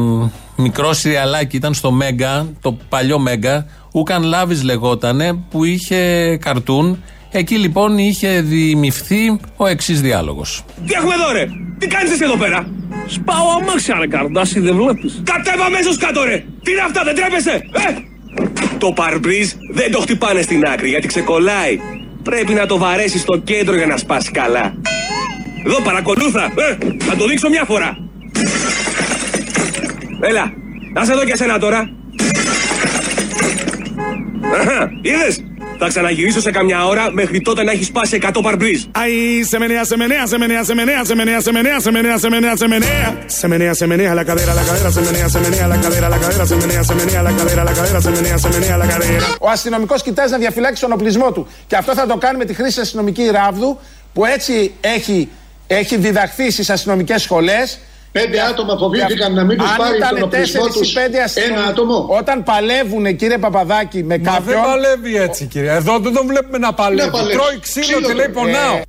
[0.59, 7.03] μικρό σιριαλάκι ήταν στο Μέγκα, το παλιό Μέγκα, Ούκαν Λάβης λεγότανε, που είχε καρτούν.
[7.31, 10.65] Εκεί λοιπόν είχε δημιουργηθεί ο εξής διάλογος.
[10.87, 11.47] Τι έχουμε εδώ, ρε!
[11.79, 12.71] Τι κάνεις εσύ εδώ πέρα!
[13.07, 15.23] Σπάω αμάξια, ρε καρδάσι, δεν βλέπεις.
[15.25, 16.45] Κατέβα αμέσως κάτω, ρε!
[16.63, 17.51] Τι είναι αυτά, δεν τρέπεσαι!
[17.53, 17.95] Ε!
[18.79, 21.81] Το παρμπρίζ δεν το χτυπάνε στην άκρη γιατί ξεκολλάει.
[22.23, 24.75] Πρέπει να το βαρέσεις στο κέντρο για να σπάσει καλά.
[25.67, 26.45] Εδώ παρακολούθα!
[26.45, 26.77] Ε!
[26.99, 27.97] Θα το δείξω μια φορά!
[30.21, 30.53] Έλα,
[30.93, 31.91] να σε δω και εσένα τώρα.
[34.61, 35.45] Αχα, είδες,
[35.79, 38.83] θα ξαναγυρίσω σε καμιά ώρα μέχρι τότε να έχει σπάσει 100 παρμπρίζ.
[38.93, 42.19] Ahí se menea, se menea, se menea, se menea, se menea, se menea, se menea,
[42.19, 43.09] se menea, se menea.
[43.27, 46.19] Se menea, se menea la cadera, la cadera, se menea, se menea la cadera, la
[46.19, 49.27] cadera, se menea, se menea la cadera, la cadera, se menea, se menea la cadera.
[49.41, 51.47] Ο αστυνομικό κοιτάζει να διαφυλάξει τον οπλισμό του.
[51.67, 53.79] Και αυτό θα το κάνει με τη χρήση αστυνομική ράβδου
[54.13, 55.29] που έτσι έχει,
[55.67, 57.59] έχει διδαχθεί στι αστυνομικέ σχολέ.
[58.21, 60.95] Πέντε άτομα φοβήθηκαν να μην τους πάρει τον οπλισμό τους.
[61.51, 62.07] Ένα άτομο.
[62.19, 64.45] Όταν παλεύουν, κύριε Παπαδάκη, με Μα κάποιον.
[64.45, 65.73] δεν παλεύει έτσι, κύριε.
[65.73, 67.11] Εδώ δεν τον βλέπουμε να παλεύει.
[67.11, 67.33] παλεύει.
[67.33, 68.45] Τρώει ξύλο Ξύλο και λέει τρώει.
[68.45, 68.81] πονάω.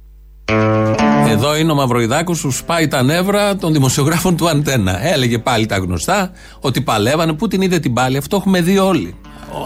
[1.29, 5.07] Εδώ είναι ο Μαυροϊδάκος που σπάει τα νεύρα των δημοσιογράφων του Αντένα.
[5.07, 7.33] Έλεγε πάλι τα γνωστά ότι παλεύανε.
[7.33, 9.15] Πού την είδε την πάλι, αυτό έχουμε δει όλοι.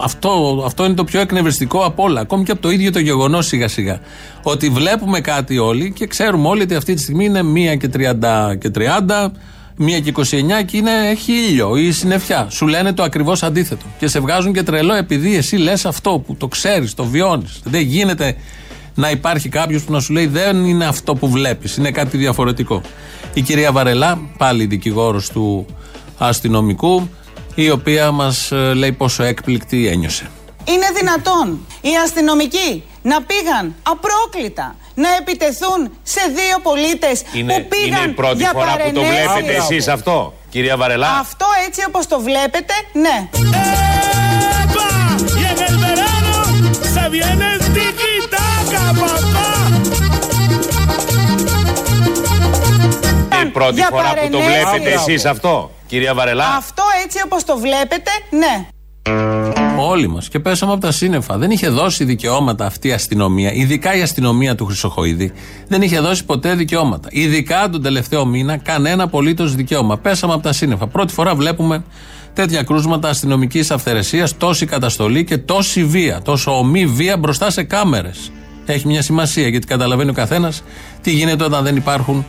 [0.03, 2.21] Αυτό, αυτό είναι το πιο εκνευριστικό από όλα.
[2.21, 3.99] Ακόμη και από το ίδιο το γεγονός σιγά σιγά.
[4.43, 7.41] Ότι βλέπουμε κάτι όλοι και ξέρουμε όλοι ότι αυτή τη στιγμή είναι
[7.73, 9.31] 1 και 30 και 30,
[9.79, 12.47] 1 και 29 και είναι, έχει ήλιο ή συννεφιά.
[12.49, 13.85] Σου λένε το ακριβώς αντίθετο.
[13.99, 17.61] Και σε βγάζουν και τρελό επειδή εσύ λες αυτό που το ξέρεις, το βιώνεις.
[17.63, 18.35] Δεν γίνεται
[18.95, 22.81] να υπάρχει κάποιος που να σου λέει δεν είναι αυτό που βλέπεις, είναι κάτι διαφορετικό.
[23.33, 25.65] Η κυρία Βαρελά, πάλι δικηγόρος του
[26.17, 27.09] αστυνομικού,
[27.55, 30.29] η οποία μας λέει πόσο έκπληκτη ένιωσε.
[30.63, 38.01] Είναι δυνατόν οι αστυνομικοί να πήγαν απρόκλητα να επιτεθούν σε δύο πολίτες Είναι, που πήγαν
[38.01, 39.31] είναι η πρώτη για φορά που το παρενέργεια.
[39.33, 41.17] βλέπετε εσείς αυτό, κυρία Βαρελά.
[41.19, 43.29] Αυτό έτσι όπως το βλέπετε, ναι.
[47.13, 49.32] Y
[53.47, 54.69] η πρώτη Για φορά που το παρενέργεια.
[54.71, 56.45] βλέπετε εσείς αυτό, κυρία Βαρελά.
[56.57, 58.65] Αυτό έτσι όπως το βλέπετε, ναι.
[59.77, 60.29] Όλοι μας.
[60.29, 61.37] Και πέσαμε από τα σύννεφα.
[61.37, 65.31] Δεν είχε δώσει δικαιώματα αυτή η αστυνομία, ειδικά η αστυνομία του Χρυσοχοίδη,
[65.67, 67.07] δεν είχε δώσει ποτέ δικαιώματα.
[67.11, 69.97] Ειδικά τον τελευταίο μήνα, κανένα απολύτως δικαίωμα.
[69.97, 70.87] Πέσαμε από τα σύννεφα.
[70.87, 71.83] Πρώτη φορά βλέπουμε
[72.33, 76.21] τέτοια κρούσματα αστυνομικής αυθαιρεσίας, τόση καταστολή και τόση βία.
[76.21, 78.31] Τόσο ομή βία μπροστά σε κάμερες.
[78.65, 80.63] Έχει μια σημασία γιατί καταλαβαίνει ο καθένας
[81.01, 82.25] τι γίνεται όταν δεν υπάρχουν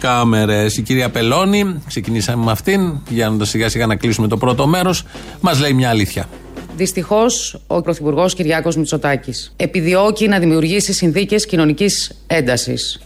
[0.00, 0.76] κάμερες.
[0.76, 5.04] Η κυρία Πελώνη, ξεκινήσαμε με αυτήν, πηγαίνοντας σιγά σιγά να κλείσουμε το πρώτο μέρος,
[5.40, 6.28] μας λέει μια αλήθεια.
[6.76, 13.00] Δυστυχώς, ο Πρωθυπουργός Κυριάκος Μητσοτάκης επιδιώκει να δημιουργήσει συνθήκες κοινωνικής έντασης.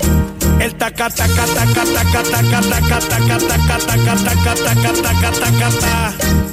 [0.60, 5.92] El taca taca taca taca taca taca taca taca taca taca taca taca taca taca.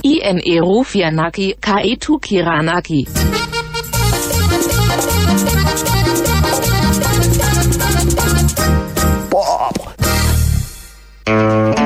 [0.04, 3.08] INE Rufianaki Kaetu Kiranaki.
[9.32, 9.76] Bob.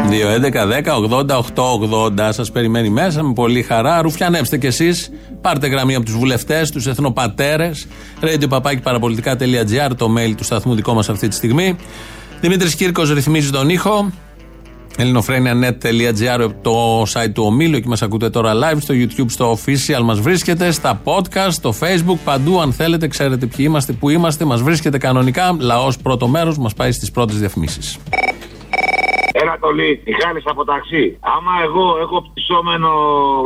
[0.09, 4.01] 2-11-10-80-8-80 σα περιμένει μέσα με πολύ χαρά.
[4.01, 4.91] Ρουφιανέψτε κι εσεί.
[5.41, 7.71] Πάρτε γραμμή από του βουλευτέ, του εθνοπατέρε.
[8.21, 8.47] radio
[9.97, 11.75] το mail του σταθμού δικό μα αυτή τη στιγμή.
[12.41, 14.11] Δημήτρη Κύρκο ρυθμίζει τον ήχο.
[14.97, 20.13] ελληνοφρένια.net.gr το site του ομίλου, εκεί μα ακούτε τώρα live, στο YouTube, στο official μα
[20.13, 24.97] βρίσκεται, στα podcast, στο facebook, παντού αν θέλετε, ξέρετε ποιοι είμαστε, που είμαστε, μα βρίσκεται
[24.97, 25.55] κανονικά.
[25.59, 27.99] Λαό πρώτο μέρο, μα πάει στι πρώτε διαφημίσει.
[29.49, 31.03] Ανατολή, Μιχάλης από ταξί.
[31.35, 32.89] Άμα εγώ έχω πτυσσόμενο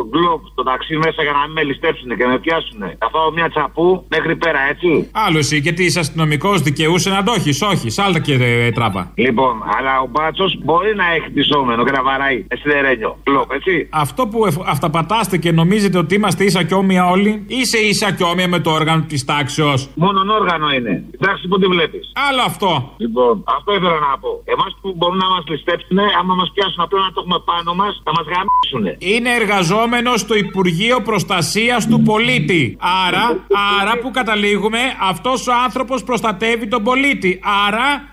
[0.10, 3.48] γκλοπ στο ταξί μέσα για να μην με ληστέψουν και με πιάσουν, θα φάω μια
[3.50, 5.10] τσαπού μέχρι πέρα, έτσι.
[5.26, 7.62] Άλλο εσύ, γιατί είσαι αστυνομικός, δικαιούσε να το έχεις.
[7.62, 9.12] Όχι, σάλτα και ε, τράπα.
[9.16, 13.88] Λοιπόν, αλλά ο μπάτσος μπορεί να έχει πτυσσόμενο και να βαράει σιδερένιο γκλοπ, έτσι.
[13.92, 18.24] Αυτό που εφ- αυταπατάστε και νομίζετε ότι είμαστε ίσα και όμοια όλοι, είσαι ίσα και
[18.24, 19.90] όμοια με το όργανο της τάξεως.
[19.96, 21.04] Μόνον όργανο είναι.
[21.20, 22.12] Εντάξει, που τη βλέπεις.
[22.30, 22.94] Άλλο αυτό.
[22.98, 24.42] Λοιπόν, αυτό ήθελα να πω.
[24.46, 28.02] Εμάς που μπορούν να μας ληστέψουν, άμα μας πιάσουν απλά να το έχουμε πάνω μας,
[28.04, 28.96] θα μας γαμίσουν.
[29.00, 32.78] Είναι εργαζόμενος στο Υπουργείο Προστασίας του Πολίτη.
[33.08, 33.46] Άρα,
[33.82, 37.40] άρα που καταλήγουμε, αυτός ο άνθρωπος προστατεύει τον πολίτη.
[37.68, 38.10] Άρα,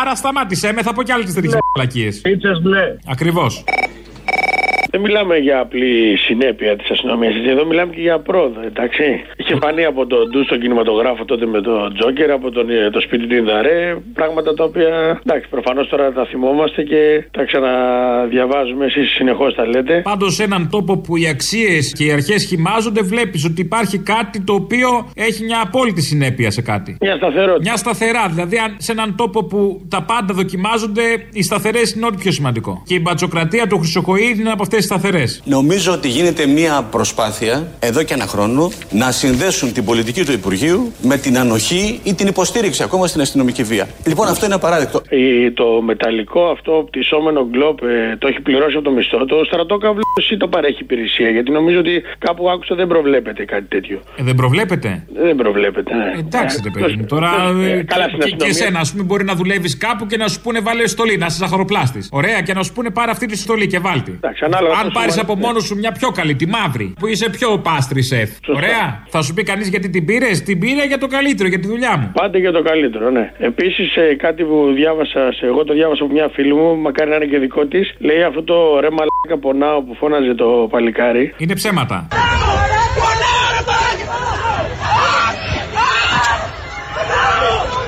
[0.00, 2.20] άρα, σταμάτησέ με, θα πω κι άλλες τέτοιε μαλακίες.
[2.20, 2.96] Πίτσε μπλε.
[3.06, 3.64] Ακριβώς.
[4.94, 7.34] Δεν μιλάμε για απλή συνέπεια της αστυνομίας.
[7.46, 9.02] Εδώ μιλάμε και για πρόοδο, εντάξει.
[9.36, 13.00] Είχε φανεί από τον Ντους στον κινηματογράφο τότε με τον Τζόκερ, από τον, ε, το
[13.00, 13.96] σπίτι του Ινδαρέ.
[14.14, 18.84] Πράγματα τα οποία εντάξει, προφανώς τώρα τα θυμόμαστε και τα ξαναδιαβάζουμε.
[18.84, 20.00] Εσείς συνεχώς τα λέτε.
[20.00, 24.40] Πάντως, σε έναν τόπο που οι αξίες και οι αρχές χυμάζονται, βλέπεις ότι υπάρχει κάτι
[24.40, 26.96] το οποίο έχει μια απόλυτη συνέπεια σε κάτι.
[27.00, 27.62] Μια σταθερότητα.
[27.62, 28.28] Μια σταθερά.
[28.28, 31.02] Δηλαδή, αν σε έναν τόπο που τα πάντα δοκιμάζονται,
[31.32, 32.82] οι σταθερές είναι ό,τι πιο σημαντικό.
[32.86, 35.42] Και η μπατσοκρατία του Χρυσοκοίδη είναι από αυτές τι σταθερές.
[35.44, 40.92] Νομίζω ότι γίνεται μια προσπάθεια εδώ και ένα χρόνο να συνδέσουν την πολιτική του Υπουργείου
[41.02, 43.86] με την ανοχή ή την υποστήριξη ακόμα στην αστυνομική βία.
[44.06, 45.02] Λοιπόν, αυτό είναι απαράδεκτο.
[45.08, 49.24] Ε, το μεταλλικό αυτό πτυσσόμενο γκλόπ ε, το έχει πληρώσει από το μισθό.
[49.24, 51.30] Το στρατόκαυλο ή το παρέχει υπηρεσία.
[51.30, 54.00] Γιατί νομίζω ότι κάπου άκουσα δεν προβλέπεται κάτι τέτοιο.
[54.16, 55.06] Ε, δεν προβλέπετε.
[55.14, 56.12] Δεν προβλέπεται, ναι.
[56.18, 57.04] Εντάξει, ρε παιδί μου.
[57.06, 57.30] Τώρα.
[57.62, 58.46] Ε, ε, καλά, στην και, και αστυνομία.
[58.48, 61.36] εσένα, ας πούμε, μπορεί να δουλεύεις κάπου και να σου πούνε βάλε στολή, να είσαι
[61.36, 62.00] ζαχαροπλάστη.
[62.10, 64.20] Ωραία, και να σου πούνε πάρε αυτή τη στολή και βάλτη.
[64.40, 67.30] ανάλογα Αν πώς πάρεις σου από μόνο σου μια πιο καλή, τη μαύρη, που είσαι
[67.30, 68.30] πιο πάστρι σεφ.
[68.48, 69.04] Ωραία.
[69.08, 71.96] Θα σου πει κανείς γιατί την πήρες, την πήρα για το καλύτερο, για τη δουλειά
[71.96, 72.10] μου.
[72.14, 73.32] Πάντα για το καλύτερο, ναι.
[73.38, 77.26] Επίσης, κάτι που διάβασα, σε, εγώ το διάβασα από μια φίλη μου, μακάρι να είναι
[77.26, 81.34] και δικό της, λέει αυτό το ρε μαλάκα πονάω που φώναζε το παλικάρι.
[81.38, 82.08] Είναι ψέματα.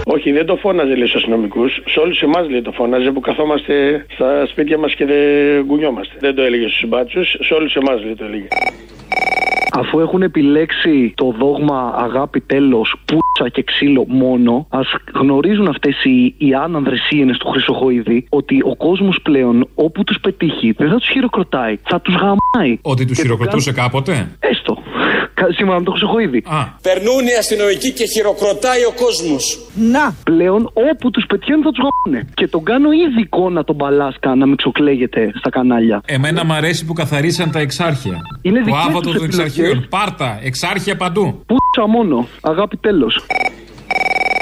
[0.08, 1.82] Όχι, δεν το φώναζε λέει στους αστυνομικούς.
[1.86, 6.14] Σε όλους εμάς λέει το φώναζε που καθόμαστε στα σπίτια μας και δεν γκουνιόμαστε.
[6.20, 8.46] Δεν το έλεγε στους συμπάτσους, σε όλους εμάς λέει το έλεγε.
[9.78, 16.34] Αφού έχουν επιλέξει το δόγμα αγάπη τέλος, πούτσα και ξύλο μόνο, ας γνωρίζουν αυτές οι,
[16.38, 21.08] οι άνανδρες ίενε του Χρυσοχοίδη ότι ο κόσμος πλέον όπου τους πετύχει δεν θα τους
[21.08, 22.78] χειροκροτάει, θα τους γαμάει.
[22.82, 24.82] Ότι τους Και χειροκροτούσε κάνουν- κάποτε; Έστω.
[25.38, 26.44] Κα- Σήμερα με το Χρυσοχοίδη.
[26.83, 29.59] Περνούν οι αστυνομικοί και χειροκροτάει ο κόσμος.
[29.75, 30.14] Να!
[30.25, 32.29] Πλέον όπου τους πετυχαίνουν θα τους γαμάνε.
[32.35, 36.01] Και τον κάνω ήδη εικόνα τον Μπαλάσκα να μην ξοκλαίγεται στα κανάλια.
[36.07, 38.16] Εμένα μ' αρέσει που καθαρίσαν τα εξάρχεια.
[38.42, 39.57] Είναι το δικές άβατος τους των επιλογές.
[39.59, 39.87] εξαρχείων.
[39.90, 41.42] Πάρτα, εξάρχεια παντού.
[41.46, 42.27] Πούτσα μόνο.
[42.40, 43.27] Αγάπη τέλος.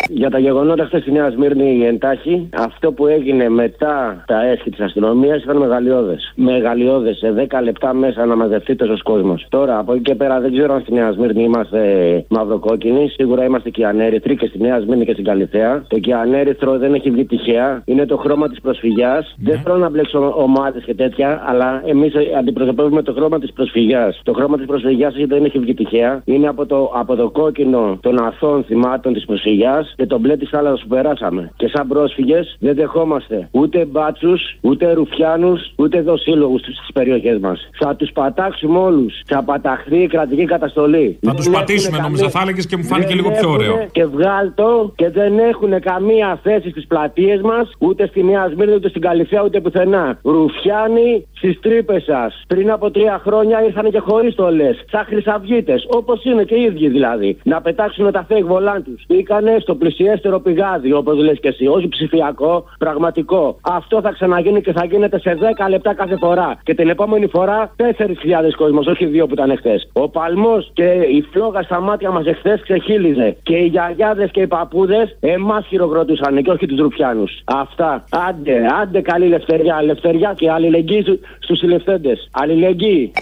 [0.09, 4.81] Για τα γεγονότα χθες στη Νέα Σμύρνη εντάχει, αυτό που έγινε μετά τα έσχη της
[4.81, 6.33] αστυνομίας ήταν μεγαλειώδες.
[6.35, 7.17] Μεγαλειώδες.
[7.17, 9.35] Σε 10 λεπτά μέσα να μαζευτεί τόσο κόσμο.
[9.49, 11.81] Τώρα από εκεί και πέρα δεν ξέρω αν στη Νέα Σμύρνη είμαστε
[12.29, 13.09] μαυροκόκκινοι.
[13.09, 15.85] Σίγουρα είμαστε και ανέρυθροι και στη Νέα Σμύρνη και στην Καλυθέα.
[15.89, 17.83] Το και ανέρυθρο δεν έχει βγει τυχαία.
[17.85, 19.35] Είναι το χρώμα της προσφυγιάς.
[19.39, 24.21] Δεν θέλω να μπλέξω ομάδες και τέτοια, αλλά εμείς αντιπροσωπεύουμε το χρώμα της προσφυγιάς.
[24.25, 26.23] Το χρώμα της προσφυγιάς δεν έχει βγει τυχαία.
[26.25, 30.49] Είναι από το, από το κόκκινο των αθώων θυμάτων της προσφυγιά και το μπλε της
[30.49, 31.53] θάλασσας που περάσαμε.
[31.57, 37.69] Και σαν πρόσφυγες δεν δεχόμαστε ούτε μπάτσους, ούτε ρουφιάνους, ούτε δοσύλλογους στις περιοχές μας.
[37.79, 39.13] Θα τους πατάξουμε όλους.
[39.27, 41.19] Θα παταχθεί η κρατική καταστολή.
[41.21, 43.49] Θα τους Δεν πατήσουμε έχουν νόμιζα, καμία- θα έλεγες και μου φάνηκε δεν λίγο πιο
[43.49, 43.87] έχουνε ωραίο.
[43.93, 48.89] Και βγάλτο και δεν έχουν καμία θέση στις πλατείες μας, ούτε στη Νέα Σμύρνη, ούτε
[48.89, 50.19] στην Καλυθέα, ούτε πουθενά.
[50.23, 52.43] Ρουφιάνοι στις τρύπες σας.
[52.47, 54.85] Πριν από τρία χρόνια ήρθαν και χωρίς στολές.
[54.91, 57.39] Σαν χρυσαυγίτες, όπως είναι και οι ίδιοι δηλαδή.
[57.45, 59.05] Να πετάξουν τα fake volant τους.
[59.25, 61.67] Μπήκανε στο πλησιέστερο πηγάδι, όπως λες και εσύ.
[61.67, 63.59] Όχι ψηφιακό, πραγματικό.
[63.63, 66.59] Αυτό θα ξαναγίνει και θα γίνεται σε 10 λεπτά κάθε φορά.
[66.63, 69.91] Και την επόμενη φορά 4.000 κόσμος, όχι δύο που ήταν εχθές.
[69.93, 73.37] Ο παλμός και η φλόγα στα μάτια μας εχθές ξεχύλιζε.
[73.43, 77.25] Και οι γιαγιάδες και οι παππούδες εμάς χειροκροτούσαν και όχι τους Ρουπιάνου.
[77.45, 78.05] Αυτά.
[78.29, 79.79] Άντε, άντε καλή ελευθεριά.
[79.81, 82.13] Ελευθεριά και αλληλεγγύη στου συλληφθέντε.
[82.31, 83.13] Αλληλεγγύη.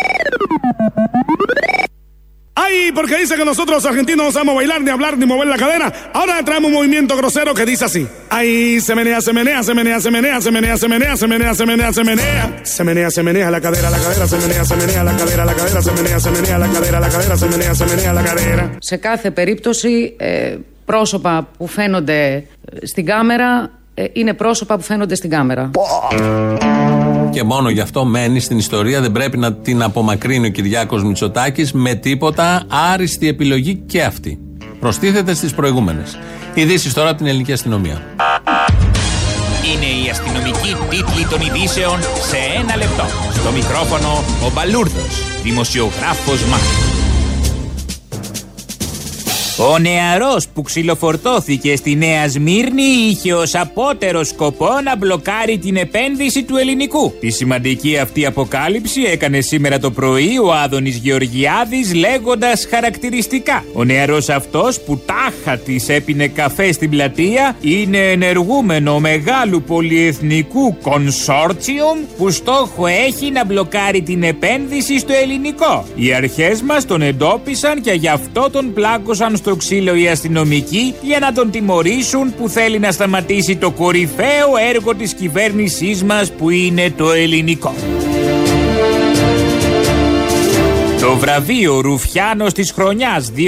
[2.60, 5.58] Ay, porque dice que nosotros los argentinos no sabemos bailar, ni hablar, ni mover la
[5.58, 5.94] cadera.
[6.12, 8.08] Ahora traemos un movimiento grosero que dice así.
[8.32, 11.54] Ay, se menea, se menea, se menea, se menea, se menea, se menea, se menea,
[11.54, 12.60] se menea, se menea.
[12.64, 15.54] Se menea, se menea la cadera, la cadera, se menea, se menea la cadera, la
[15.54, 18.78] cadera, se menea, se menea la cadera, la cadera, se menea, se menea la cadera.
[18.80, 25.16] Σε κάθε περίπτωση, ε, πρόσωπα που φαίνονται ε, στην κάμερα ε, είναι πρόσωπα που φαίνονται
[25.16, 25.72] στην κάμερα.
[27.33, 29.01] Και μόνο γι' αυτό μένει στην ιστορία.
[29.01, 32.63] Δεν πρέπει να την απομακρύνει ο Κυριάκος Μητσοτάκης με τίποτα.
[32.93, 34.39] Άριστη επιλογή και αυτή.
[34.81, 36.19] Προστίθεται στις προηγούμενες.
[36.55, 38.03] Ειδήσεις τώρα από την ελληνική αστυνομία.
[39.75, 43.05] Είναι η αστυνομική τίτλη των ειδήσεων σε ένα λεπτό.
[43.33, 47.12] Στο μικρόφωνο ο Μπαλούρδος, δημοσιογράφος Μάρκος.
[49.71, 56.43] Ο νεαρός που ξυλοφορτώθηκε στη Νέα Σμύρνη είχε ως απότερο σκοπό να μπλοκάρει την επένδυση
[56.43, 57.13] του ελληνικού.
[57.21, 63.65] Τη σημαντική αυτή αποκάλυψη έκανε σήμερα το πρωί ο Άδωνης Γεωργιάδης λέγοντας χαρακτηριστικά.
[63.73, 71.99] Ο νεαρός αυτός που τάχα της έπινε καφέ στην πλατεία είναι ενεργούμενο μεγάλου πολυεθνικού κονσόρτσιουμ
[72.17, 75.85] που στόχο έχει να μπλοκάρει την επένδυση στο ελληνικό.
[75.95, 81.19] Οι αρχές μας τον εντόπισαν και γι' αυτό τον πλάκωσαν στο ξύλο οι αστυνομικοί για
[81.19, 86.91] να τον τιμωρήσουν που θέλει να σταματήσει το κορυφαίο έργο της κυβέρνησής μας που είναι
[86.91, 87.75] το ελληνικό.
[91.03, 93.41] Το βραβείο Ρουφιάνος της χρονιάς 2021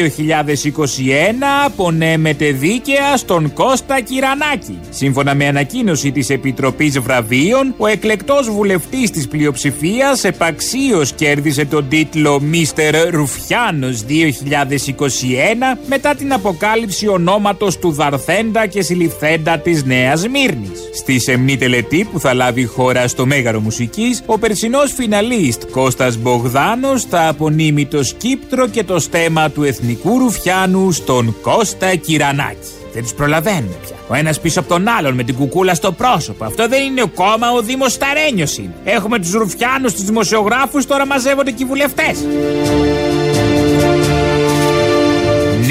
[1.65, 4.79] απονέμεται δίκαια στον Κώστα Κυρανάκη.
[4.91, 12.41] Σύμφωνα με ανακοίνωση της Επιτροπής Βραβείων, ο εκλεκτός βουλευτής της πλειοψηφίας επαξίως κέρδισε τον τίτλο
[12.41, 20.81] Μίστερ Ρουφιάνος 2021 μετά την αποκάλυψη ονόματος του Δαρθέντα και Συλληφθέντα της Νέας Μύρνης.
[20.95, 26.17] Στη σεμνή τελετή που θα λάβει η χώρα στο Μέγαρο Μουσικής, ο περσινός φιναλίστ Κώστας
[26.17, 32.69] Μπογδάνος θα απονείμει το σκύπτρο και το στέμα του εθνικού ρουφιάνου στον Κώστα Κυρανάκη.
[32.93, 33.97] Δεν τους προλαβαίνουμε πια.
[34.09, 36.45] Ο ένας πίσω από τον άλλον με την κουκούλα στο πρόσωπο.
[36.45, 38.75] Αυτό δεν είναι κόμμα, ο Δήμος Σταρένιος είναι.
[38.85, 42.19] Έχουμε τους ρουφιάνους, τους δημοσιογράφους, τώρα μαζεύονται και οι βουλευτές.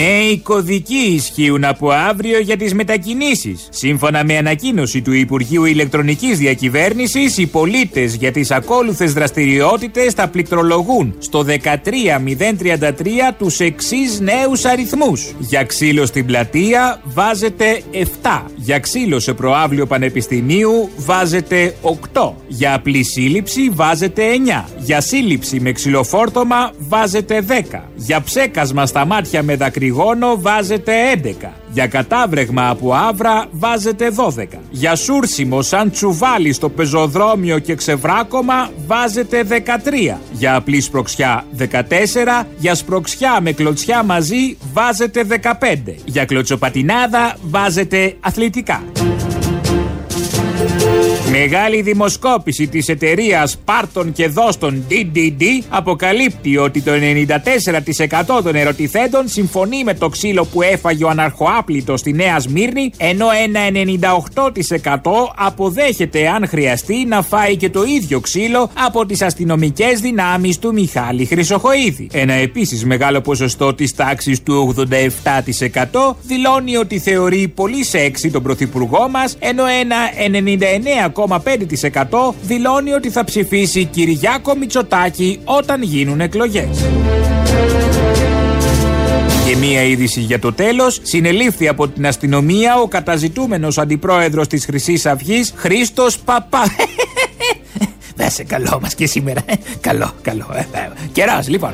[0.04, 3.68] Νέοι κωδικοί ισχύουν από αύριο για τις μετακινήσεις.
[3.70, 11.16] Σύμφωνα με ανακοίνωση του Υπουργείου Ηλεκτρονικής Διακυβέρνησης, οι πολίτες για τις ακόλουθες δραστηριότητες θα πληκτρολογούν
[11.20, 15.34] στο 13033 τους εξής νέους αριθμούς.
[15.40, 18.46] Για ξύλο στην πλατεία βάζετε 7.
[18.56, 21.76] Για ξύλο σε προάβλιο πανεπιστημίου βάζετε
[22.14, 22.34] 8.
[22.48, 24.66] Για απλή σύλληψη βάζετε 9.
[24.78, 27.90] Για σύλληψη με ξυλοφόρτωμα βάζετε 10.
[27.96, 29.56] Για ψέκασμα στα μάτια με
[29.94, 31.50] δακρυγόνο βάζετε 11.
[31.72, 34.46] Για κατάβρεγμα από άβρα βάζετε 12.
[34.70, 40.18] Για σούρσιμο σαν τσουβάλι στο πεζοδρόμιο και ξεβράκωμα βάζετε 13.
[40.32, 42.46] Για απλή σπροξιά 14.
[42.58, 45.96] Για σπροξιά με κλωτσιά μαζί βάζετε 15.
[46.06, 48.84] Για κλωτσοπατινάδα βάζετε αθλητικά.
[51.36, 56.92] Μεγάλη δημοσκόπηση της εταιρείας Πάρτον και Δώστον DDD αποκαλύπτει ότι το
[58.38, 63.26] 94% των ερωτηθέντων συμφωνεί με το ξύλο που έφαγε ο αναρχοάπλητος στη Νέα Σμύρνη ενώ
[63.44, 63.60] ένα
[65.02, 70.74] 98% αποδέχεται αν χρειαστεί να φάει και το ίδιο ξύλο από τις αστυνομικές δυνάμεις του
[70.74, 72.10] Μιχάλη Χρυσοχοίδη.
[72.12, 79.10] Ένα επίσης μεγάλο ποσοστό της τάξης του 87% δηλώνει ότι θεωρεί πολύ σεξι τον πρωθυπουργό
[79.10, 79.96] μας ενώ ένα
[81.28, 86.86] 99,5% δηλώνει ότι θα ψηφίσει Κυριάκο Μητσοτάκη όταν γίνουν εκλογές.
[89.48, 91.00] Και μία είδηση για το τέλος.
[91.04, 96.64] Συνελήφθη από την αστυνομία ο καταζητούμενος αντιπρόεδρος της Χρυσής Αυγής Χρήστος Παπά.
[98.16, 99.42] Να σε καλό μας και σήμερα.
[99.46, 99.54] ε.
[99.82, 100.46] Καλό, καλό.
[101.12, 101.72] Καιρός, λοιπόν.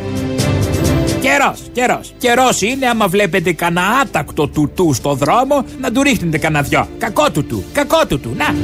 [1.21, 2.13] Καιρός, καιρός.
[2.17, 6.87] Καιρός είναι άμα βλέπετε κανένα άτακτο τουτού στο δρόμο να του ρίχνετε κανένα δυο.
[6.97, 8.29] Κακό τουτού, κακό τουτού.
[8.37, 8.55] Να.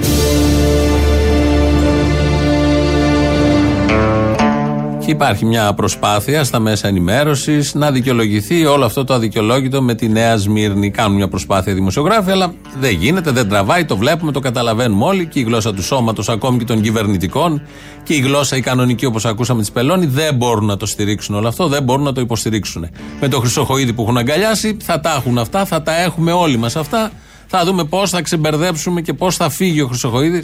[5.05, 10.07] Και υπάρχει μια προσπάθεια στα μέσα ενημέρωσης να δικαιολογηθεί όλο αυτό το αδικαιολόγητο με τη
[10.07, 10.91] Νέα Σμύρνη.
[10.91, 15.25] Κάνουν μια προσπάθεια δημοσιογράφοι, αλλά δεν γίνεται, δεν τραβάει, το βλέπουμε, το καταλαβαίνουμε όλοι.
[15.25, 17.61] Και η γλώσσα του σώματος, ακόμη και των κυβερνητικών,
[18.03, 21.47] και η γλώσσα η κανονική, όπως ακούσαμε της Πελώνη, δεν μπορούν να το στηρίξουν όλο
[21.47, 22.89] αυτό, δεν μπορούν να το υποστηρίξουν.
[23.19, 26.75] Με το Χρυσοχοίδη που έχουν αγκαλιάσει, θα τα έχουν αυτά, θα τα έχουμε όλοι μας
[26.75, 27.11] αυτά.
[27.47, 30.43] Θα δούμε πώς θα ξεμπερδέψουμε και πώς θα φύγει ο Χρυσοχοίδη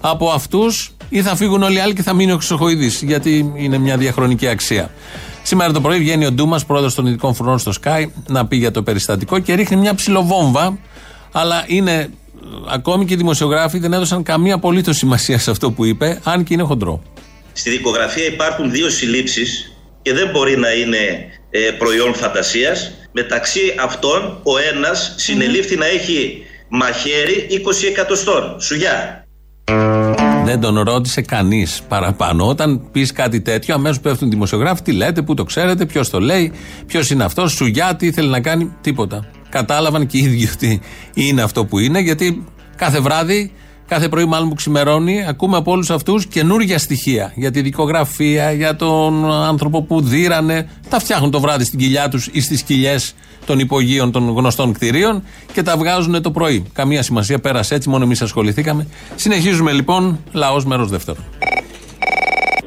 [0.00, 3.02] από αυτούς ή θα φύγουν όλοι οι άλλοι και θα μείνει ο Χρυσοχοίδης.
[3.02, 4.90] Γιατί είναι μια διαχρονική αξία.
[5.42, 8.70] Σήμερα το πρωί βγαίνει ο Ντούμας, πρόεδρος των Ειδικών Φρουρών στο Sky, να πει για
[8.70, 10.78] το περιστατικό και ρίχνει μια ψιλοβόμβα.
[11.32, 12.08] Αλλά είναι ε,
[12.68, 16.54] ακόμη και οι δημοσιογράφοι δεν έδωσαν καμία απολύτως σημασία σε αυτό που είπε, αν και
[16.54, 17.02] είναι χοντρό.
[17.52, 20.98] Στη δικογραφία υπάρχουν δύο συλλήψεις και δεν μπορεί να είναι
[21.50, 22.92] ε, προϊόν φαντασίας.
[23.12, 29.19] Μεταξύ αυτών ο ένας συνελήφθη να έχει μαχαίρι 20 εκατοστών, σουγιά.
[30.50, 32.48] Δεν τον ρώτησε κανείς παραπάνω.
[32.48, 34.82] Όταν πεις κάτι τέτοιο, αμέσως πέφτουν οι δημοσιογράφοι.
[34.82, 36.52] Τι λέτε, πού το ξέρετε, ποιος το λέει,
[36.86, 39.30] ποιος είναι αυτός, σουγιά, τι ήθελε να κάνει, τίποτα.
[39.48, 40.80] Κατάλαβαν και οι ίδιοι ότι
[41.14, 42.44] είναι αυτό που είναι, γιατί
[42.76, 43.52] κάθε βράδυ,
[43.90, 48.76] κάθε πρωί μάλλον που ξημερώνει, ακούμε από όλους αυτούς καινούργια στοιχεία για τη δικογραφία, για
[48.76, 50.68] τον άνθρωπο που δίρανε.
[50.90, 53.14] Τα φτιάχνουν το βράδυ στην κοιλιά τους ή στις κοιλιές
[53.46, 55.22] των υπογείων των γνωστών κτηρίων
[55.52, 56.64] και τα βγάζουν το πρωί.
[56.72, 58.86] Καμία σημασία, πέρασε έτσι, μόνο εμείς ασχοληθήκαμε.
[59.14, 61.18] Συνεχίζουμε λοιπόν, λαός μέρος δεύτερο.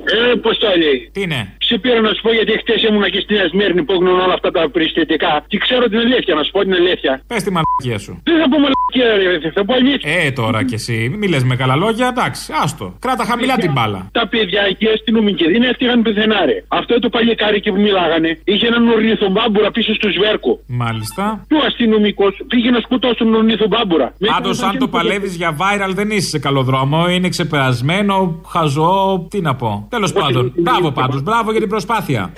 [0.03, 1.09] Ε, Αποστόλη.
[1.11, 3.93] Τι είναι; Σε πήρα να σου πω γιατί χτες ήμουν και στη Νέα Σμύρνη που
[3.93, 5.33] έγνουν όλα αυτά τα περιστατικά.
[5.47, 7.11] Και ξέρω την αλήθεια, να σου πω την αλήθεια.
[7.27, 8.11] Πες τη μαλακία σου.
[8.29, 9.07] Δεν θα πω μαλακία,
[9.41, 10.11] ρε, θα πω αλήθεια.
[10.17, 10.97] Ε, τώρα κι εσύ.
[11.19, 12.85] Μην λες με καλά λόγια, εντάξει, άστο.
[12.99, 14.09] Κράτα χαμηλά την μπάλα.
[14.11, 16.57] Τα παιδιά εκεί αστυνομικοί δεν έφτιαγαν πουθενά, ρε.
[16.67, 20.59] Αυτό το παλικάρι εκεί που μιλάγανε είχε έναν ορνηθομπάμπουρα πίσω στο σβέρκο.
[20.67, 21.45] Μάλιστα.
[21.49, 24.13] Και ο αστυνομικός πήγε να σκοτώσει τον ορνηθομπάμπουρα.
[24.33, 27.09] Πάντως, αν το παλεύεις για viral, δεν είσαι σε καλό δρόμο.
[27.09, 29.27] Είναι ξεπερασμένο, χαζό.
[29.29, 29.87] Τι να πω.
[29.89, 30.53] Τέλος πάντων.
[30.55, 31.21] Μπράβο πάντως.
[31.23, 32.33] Μπράβο για την προσπάθεια.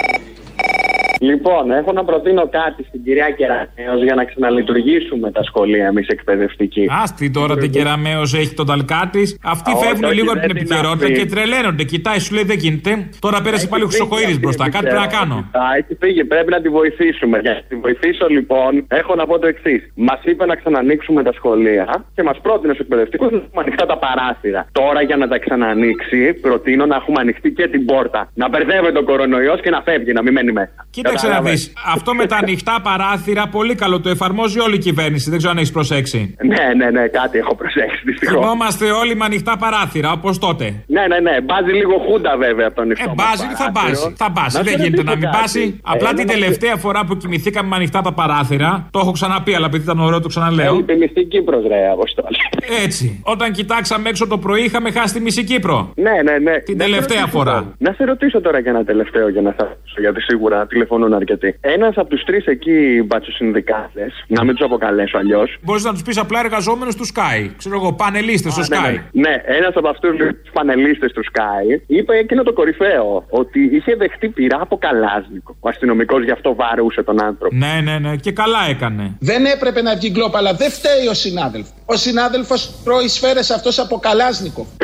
[1.29, 6.85] Λοιπόν, έχω να προτείνω κάτι στην κυρία Κεραμέως για να ξαναλειτουργήσουμε τα σχολεία εμείς εκπαιδευτικοί.
[7.03, 9.37] Άστι τώρα την κεραμαίο έχει τον ταλκά της.
[9.43, 11.17] Αυτοί Όχι, φεύγουν όχι, λίγο από δεν την την επικαιρότητα αφήνει.
[11.19, 11.83] και τρελαίνονται.
[11.83, 12.91] Κοιτάει, σου λέει δεν γίνεται.
[13.19, 14.63] Τώρα πέρασε πάλι ο Χρυσοκοίδη μπροστά.
[14.69, 15.35] Κάτι πρέπει να κάνω.
[15.61, 17.35] Α, έχει φύγει, πρέπει να τη βοηθήσουμε.
[17.45, 19.81] Για να τη βοηθήσω λοιπόν, έχω να πω το εξής.
[19.95, 23.97] Μας είπε να ξανανοίξουμε τα σχολεία και μας πρότεινε στους εκπαιδευτικούς να έχουμε ανοιχτά τα
[23.97, 24.61] παράθυρα.
[24.71, 28.29] Τώρα για να τα ξανανοίξει, προτείνω να έχουμε ανοιχτεί και την πόρτα.
[28.33, 30.73] Να μπερδεύεται ο κορονοϊός και να φεύγει, να μην μένει μέσα.
[31.15, 31.35] Κοίταξε να δει.
[31.37, 31.73] Κατάλαβες.
[31.95, 35.29] Αυτό με τα ανοιχτά παράθυρα πολύ καλό το εφαρμόζει όλη η κυβέρνηση.
[35.29, 36.35] Δεν ξέρω αν έχεις προσέξει.
[36.45, 38.39] Ναι, ναι, ναι, κάτι έχω προσέξει δυστυχώς.
[38.39, 40.83] Θυμόμαστε όλοι με ανοιχτά παράθυρα, όπως τότε.
[40.87, 41.41] Ναι, ναι, ναι.
[41.41, 43.03] Μπάζει λίγο χούντα βέβαια από τον ανοιχτό.
[43.09, 44.01] Ε, μας μπάζει, θα παράθυρο.
[44.01, 44.13] μπάσει.
[44.17, 44.57] Θα μπάσει.
[44.57, 45.37] Να Δεν σε γίνεται να ρωτήσω μην κάτι.
[45.43, 45.79] μπάσει.
[45.83, 49.55] Απλά Ε, την να- τελευταία φορά που κοιμηθήκαμε με ανοιχτά τα παράθυρα, το έχω ξαναπεί,
[49.55, 50.73] αλλά επειδή ήταν ωραίο το ξαναλέω.
[50.73, 52.37] Έλειπε η μισή Κύπρος, ρε, Αποστόλη.
[52.83, 53.21] Έτσι.
[53.23, 55.91] Όταν κοιτάξαμε έξω το πρωί, είχαμε χάσει τη μισή Κύπρο.
[55.95, 56.59] Ναι, ναι, ναι.
[56.59, 57.51] Την Να σε τελευταία ρωτήσω φορά.
[57.51, 57.73] τώρα.
[57.77, 61.57] Να σε ρωτήσω τώρα και ένα τελευταίο για να σταματήσω, γιατί σίγουρα τηλεφωνούν αρκετοί.
[61.61, 65.57] Ένας από τους τρεις εκεί μπατσοσυνδικάτε, να μην τους αποκαλέσω αλλιώς.
[65.61, 67.49] Μπορείς να τους πεις απλά εργαζόμενου του Sky.
[67.57, 68.93] Ξέρω εγώ, πανελίστες στο Ναι, Sky.
[69.11, 69.35] ναι, ναι.
[69.45, 74.57] ένας από αυτούς τους πανελίστες του Sky είπε εκείνο το κορυφαίο, ότι είχε δεχτεί πειρά
[74.61, 75.55] από καλάζνικο.
[75.59, 77.55] Ο αστυνομικός γι' αυτό βαρούσε τον άνθρωπο.
[77.55, 78.15] Ναι, ναι, ναι.
[78.15, 79.15] Και καλά έκανε.
[79.19, 81.73] Δεν έπρεπε να βγει γκλόπ, αλλά δεν φταίει ο συνάδελφος.
[81.85, 84.67] Ο συνάδελφος τρώει σφαίρες αυτός από καλάζνικο.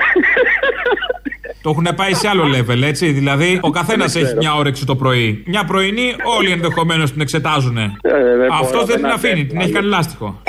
[1.62, 3.12] Το έχουν πάει σε άλλο level, έτσι.
[3.12, 4.41] Δηλαδή, ο καθένας Δεν έχει ξέρω.
[4.51, 5.43] μια όρεξη το πρωί.
[5.47, 7.78] Μια πρωινή, όλοι ενδεχομένως την εξετάζουν.
[7.78, 7.91] Ε,
[8.38, 9.74] δεν Αυτό μπορώ, δεν την δεν αφήνει, αντέχω την έχει άλλο.
[9.74, 10.41] κάνει λάστιχο.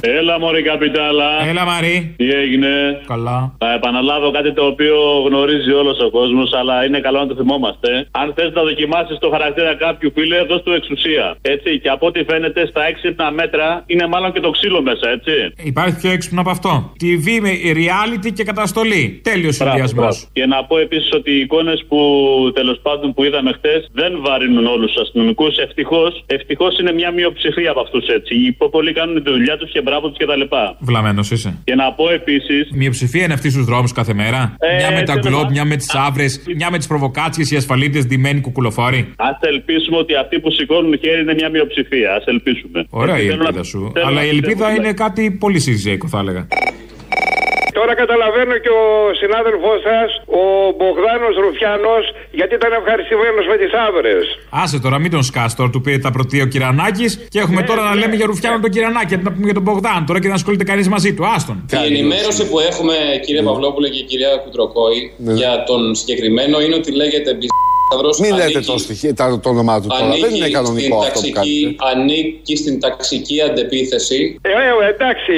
[0.00, 1.28] Έλα, Μωρή Καπιτάλα.
[1.48, 2.14] Έλα, Μαρή.
[2.16, 3.54] Τι έγινε; Καλά.
[3.58, 7.90] Θα επαναλάβω κάτι το οποίο γνωρίζει όλος ο κόσμος, αλλά είναι καλό να το θυμόμαστε.
[8.10, 11.36] Αν θες να δοκιμάσεις το χαρακτήρα κάποιου φίλε, δώσ' του εξουσία.
[11.42, 11.78] Έτσι.
[11.82, 15.32] Και από ό,τι φαίνεται στα έξυπνα μέτρα είναι μάλλον και το ξύλο μέσα, έτσι.
[15.72, 16.92] Υπάρχει πιο έξυπνο από αυτό.
[17.02, 17.50] TV με
[17.82, 19.20] reality και καταστολή.
[19.22, 20.04] Τέλειος Μπράβο, συνδυασμός.
[20.04, 20.28] μπράβο.
[20.32, 21.98] Και να πω επίσης ότι οι εικόνες που
[22.54, 25.56] τέλος πάντων που είδαμε χτε δεν βαρύνουν όλους τους αστυνομικούς.
[25.56, 28.34] Ευτυχώς ευτυχώς είναι μια μειοψηφία από αυτούς έτσι.
[28.34, 30.54] Οι πιο πολλοί κάνουν τη δουλειά τους και μπράβο του κτλ.
[30.78, 31.58] Βλαμμένος είσαι.
[31.64, 32.54] Και να πω επίση.
[32.54, 34.54] Η μειοψηφία είναι αυτή στους δρόμους κάθε μέρα.
[34.58, 35.52] Ε, μια με τα τέλος γκλόπ, πάντων.
[35.52, 38.98] μια με τις άβρες, μια με τις προβοκάτσιες, οι ασφαλίτες ντυμένοι κουκουλοφόροι.
[39.16, 42.10] Α ελπίσουμε ότι αυτοί που σηκώνουν χέρι είναι μια μειοψηφία.
[42.12, 42.86] Α ελπίσουμε.
[42.90, 43.90] Ωραία η Έτσι, θέλω ελπίδα να- σου.
[43.94, 46.46] θέλω Αλλά να η ελπίδα πιστεύω, είναι κάτι πολύ συζύγικο, θα έλεγα.
[47.78, 48.84] Τώρα καταλαβαίνω και ο
[49.20, 50.08] συνάδελφός σας,
[50.40, 50.42] ο
[50.76, 51.96] Μπογδάνος Ρουφιάνο,
[52.38, 54.24] γιατί ήταν ευχαριστημένος με τις άβρες.
[54.62, 57.66] Άσε τώρα, μην τον σκάς τώρα, του πήρε τα πρωτεία ο Κυρανάκης και έχουμε Ναι,
[57.70, 60.28] τώρα να λέμε για Ρουφιάνο τον Κυρανάκη, αντί να πούμε για τον Μπογδάν τώρα και
[60.32, 61.22] να ασχολείται κανείς μαζί του.
[61.34, 61.56] Άστον.
[61.84, 65.00] Η ενημέρωση που έχουμε, κύριε Παυλόπουλε και κυρία Κουτροκόη,
[65.40, 67.30] για τον συγκεκριμένο είναι ότι λέγεται
[67.88, 70.00] Μπιστάδρος, Μην λέτε ανήκει- το, στοιχείο, τα- το όνομά του τώρα.
[70.00, 72.00] Δεν Ανήκει είναι κανονικό στην αυτό που ταξική- κάνετε.
[72.00, 74.38] Ανήκει στην ταξική αντεπίθεση.
[74.42, 75.32] Ε, ε, εντάξει,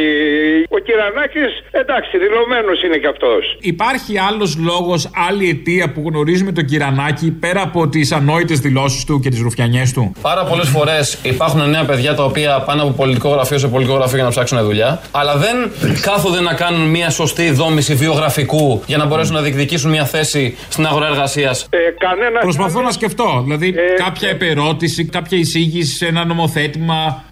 [0.77, 3.43] ο Κυρανάκης, εντάξει, δηλωμένος είναι κι αυτός.
[3.61, 9.21] Υπάρχει άλλος λόγος, άλλη αιτία που γνωρίζουμε τον Κυρανάκη πέρα από τις ανόητες δηλώσεις του
[9.21, 13.29] και τις ρουφιανιές του; Πάρα πολλές φορές υπάρχουν νέα παιδιά τα οποία πάνε από πολιτικό
[13.29, 15.57] γραφείο σε πολιτικό γραφείο για να ψάξουν δουλειά, αλλά δεν
[16.01, 20.87] κάθονται να κάνουν μια σωστή δόμηση βιογραφικού για να μπορέσουν να διεκδικήσουν μια θέση στην
[20.87, 21.67] αγορά εργασίας.
[21.71, 22.38] Ε, κανένα...
[22.41, 23.41] Προσπαθώ να σκεφτώ.
[23.43, 27.25] Δηλαδή, Ε, κάποια επερώτηση, κάποια εισήγηση σε ένα νομοθέτημα.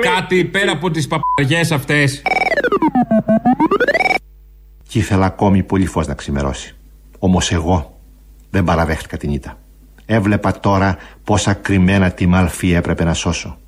[0.00, 2.22] Κάτι πέρα από τις παπαριές αυτές.
[4.88, 6.74] Και ήθελα ακόμη πολύ φως να ξημερώσει.
[7.18, 7.98] Όμως εγώ
[8.50, 9.58] δεν παραδέχτηκα την ήττα.
[10.06, 13.58] Έβλεπα τώρα πόσα κρυμμένα τη μαλφή έπρεπε να σώσω.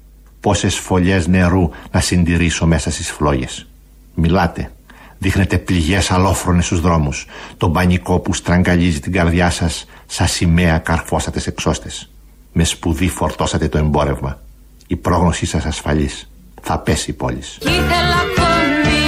[0.41, 3.67] Πόσες φωλιές νερού να συντηρήσω μέσα στις φλόγες.
[4.15, 4.71] Μιλάτε.
[5.19, 7.27] Δείχνετε πληγές αλόφρονες στους δρόμους.
[7.57, 12.11] Το πανικό που στραγγαλίζει την καρδιά σας σαν σημαία καρφώσατε σε εξώστες.
[12.53, 14.41] Με σπουδή φορτώσατε το εμπόρευμα.
[14.87, 16.31] Η πρόγνωσή σας ασφαλής.
[16.63, 17.43] Θα πέσει η πόλη.
[17.59, 19.01] Κι ήθελα ακόμη,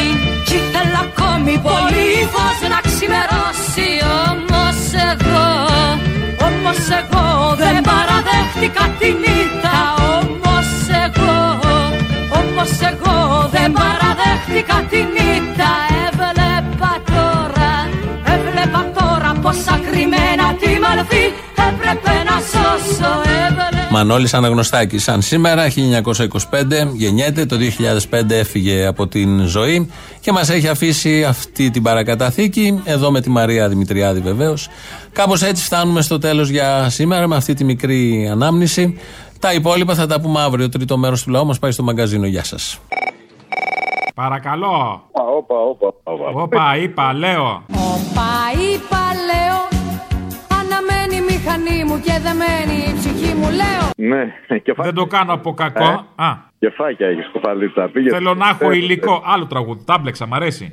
[0.47, 3.89] κι ήθελα ακόμη πολύ φως να ξημερώσει
[4.29, 4.81] Όμως
[5.11, 5.47] εγώ,
[6.49, 7.27] όμως εγώ
[7.63, 9.77] δεν παραδέχτηκα την ήττα
[10.19, 10.71] Όμως
[11.05, 11.37] εγώ,
[12.41, 13.17] όμως εγώ
[13.55, 15.71] δεν παραδέχτηκα την ήττα
[16.07, 17.73] Έβλεπα τώρα,
[18.35, 20.30] έβλεπα τώρα πόσα κρυμμένα τη μαλφή
[21.93, 23.13] έπρεπε να σώσω
[23.49, 25.03] Έβλεπα Μανώλης Αναγνωστάκης.
[25.03, 31.71] Σαν σήμερα, 1925, γεννιέται, το 2005 έφυγε από την ζωή και μας έχει αφήσει αυτή
[31.71, 32.81] την παρακαταθήκη.
[32.85, 34.69] Εδώ με τη Μαρία Δημητριάδη βεβαίως.
[35.13, 38.99] Κάπως έτσι φτάνουμε στο τέλος για σήμερα με αυτή τη μικρή ανάμνηση.
[39.39, 40.69] Τα υπόλοιπα θα τα πούμε αύριο.
[40.69, 42.27] Τρίτο μέρος του λαού μας πάει στο μαγκαζίνο.
[42.27, 42.79] Γεια σας.
[44.15, 45.03] Παρακαλώ.
[45.13, 46.43] Όπα, όπα, όπα.
[46.43, 47.63] Όπα, είπα, λέω.
[47.69, 48.31] Όπα
[48.73, 49.00] είπα λέω Αναμένει η
[51.43, 54.23] μηχανή μου και δεμένη η ψυχή μου λέω Ναι,
[54.77, 56.07] Δεν το κάνω από κακό.
[56.15, 57.89] Α, Κεφάκια έχεις κουφαλίτσα.
[57.93, 58.11] Πήγε.
[58.11, 59.23] θέλω να έχω υλικό.
[59.27, 59.85] Άλλο τραγούδι.
[59.85, 60.71] Τα μπλέξα, μ' αρέσει.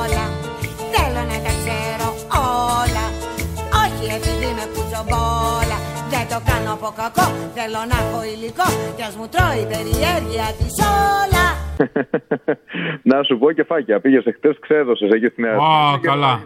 [0.00, 0.24] Όλα
[0.94, 2.08] θέλω να τα ξέρω
[2.82, 3.04] όλα
[3.82, 5.65] Όχι επειδή με κουτσομπόλα Δεν
[6.28, 10.46] το το κάνω από κακό Θέλω να έχω υλικό Κι ας μου τρώει η περιέργεια
[10.58, 10.74] της
[11.20, 11.46] όλα
[13.10, 14.00] Να σου πω κεφάκια.
[14.00, 16.40] Πήγες χτε, ξέδωσες εκεί στην Νέα Ω, καλά.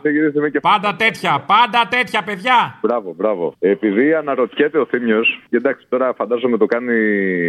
[0.61, 2.79] Πάντα τέτοια, πάντα τέτοια, παιδιά.
[2.83, 3.55] Μπράβο, μπράβο.
[3.59, 6.95] Επειδή αναρωτιέται ο Θήμιος, και εντάξει τώρα φαντάζομαι το κάνει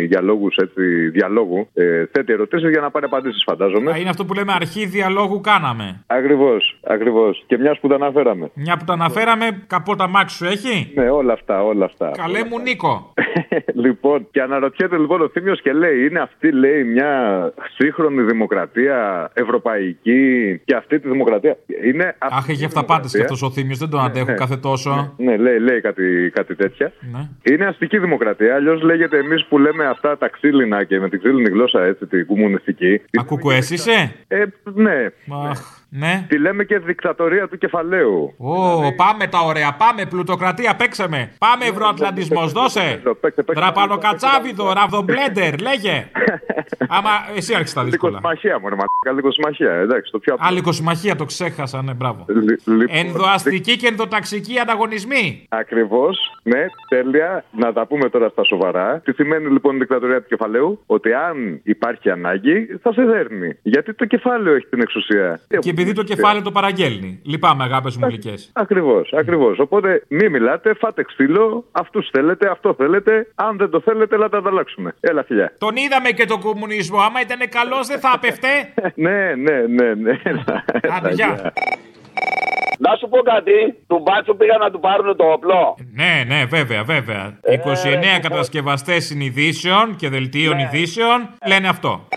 [0.04, 3.92] για λόγους έτσι διαλόγου, ε, θέτει ερωτήσεις για να πάρει απαντήσεις, φαντάζομαι.
[3.92, 6.04] Α, Είναι αυτό που λέμε αρχή διαλόγου κάναμε.
[6.08, 7.44] Ακριβώς, ακριβώς.
[7.48, 8.52] Και μια που τα αναφέραμε.
[8.54, 12.12] Μια που τα αναφέραμε, καπότα μάξι σου έχει; Ναι, όλα αυτά, όλα αυτά.
[12.22, 13.14] Καλέ μου Νίκο.
[13.86, 17.12] λοιπόν, και αναρωτιέται λοιπόν ο Θήμιος και λέει: Είναι αυτή, λέει, μια
[17.78, 21.58] σύγχρονη δημοκρατία, ευρωπαϊκή και αυτή τη δημοκρατία.
[21.84, 23.36] Είναι αυτή Αχ, έχει η αυταπάτε και δημοκρατία.
[23.36, 24.34] αυτός ο Θήμιος, δεν τον αντέχω ναι.
[24.34, 25.14] κάθε τόσο.
[25.18, 26.92] Ναι, λέει, λέει κάτι, κάτι τέτοια.
[27.12, 27.54] Ναι.
[27.54, 28.56] Είναι αστική δημοκρατία.
[28.56, 32.26] Αλλιώς λέγεται εμείς που λέμε αυτά τα ξύλινα και με την ξύλινη γλώσσα έτσι, την
[32.26, 33.02] κομμουνιστική.
[33.20, 34.16] Ακουκουές είσαι.
[34.28, 35.10] Ε, ναι.
[35.50, 36.26] Αχ, ναι.
[36.28, 38.34] Τη λέμε και δικτατορία του κεφαλαίου.
[38.38, 41.32] Ω, πάμε τα ωραία, πάμε πλουτοκρατία, παίξαμε.
[41.38, 41.66] Πάμε
[42.20, 43.02] ευρωατλαντισμό, δώσε.
[43.56, 46.06] Δραπανοκατσάβιδο, ραβδομπλέντερ, λέγε.
[46.98, 48.12] Άμα εσύ άρχισε τα δύσκολα.
[48.16, 49.12] Λυκοσυμμαχία, μόνο μα.
[49.12, 50.48] Λυκοσυμμαχία, εντάξει, το πιο απλό.
[50.48, 52.26] Α, λυκοσυμμαχία, το ξέχασα, ναι, μπράβο.
[52.28, 55.46] Λι- λοιπόν, Ενδοαστική και ενδοταξική ανταγωνισμοί.
[55.50, 57.44] Ακριβώς, ναι, τέλεια.
[57.52, 59.00] Να τα πούμε τώρα στα σοβαρά.
[59.06, 63.58] Τι σημαίνει λοιπόν η δικτατορία του κεφαλαίου, ότι αν υπάρχει ανάγκη, θα σε δέρνει.
[63.62, 65.40] Γιατί το κεφάλαιο έχει την εξουσία.
[65.60, 67.20] Και επειδή το κεφάλαιο το παραγγέλνει.
[67.24, 68.50] Λυπάμαι, αγάπες μου γλυκές.
[68.54, 69.60] Ακριβώς, ακριβώς.
[69.60, 73.28] Οπότε μη μιλάτε, φάτε ξύλο, αυτού θέλετε, αυτό θέλετε.
[73.36, 74.96] Αν δεν το θέλετε, έλα τα ανταλλάξουμε.
[75.00, 75.54] Έλα, φιλιά.
[75.58, 77.00] Τον είδαμε και τον κομμουνισμό.
[77.00, 78.74] Άμα ήταν καλός, δεν θα απεφτέ.
[79.06, 80.12] ναι, ναι, ναι, ναι.
[80.98, 81.54] Άντε, γεια.
[82.80, 83.52] Να σου πω κάτι,
[83.88, 85.78] του μπάτσου πήγα να του πάρουν το όπλο.
[85.94, 87.38] Ναι, ναι, βέβαια, βέβαια.
[87.42, 90.62] Ε, 29 κατασκευαστές συνειδήσεων και δελτίων Ναι.
[90.62, 92.08] ειδήσεων λένε αυτό.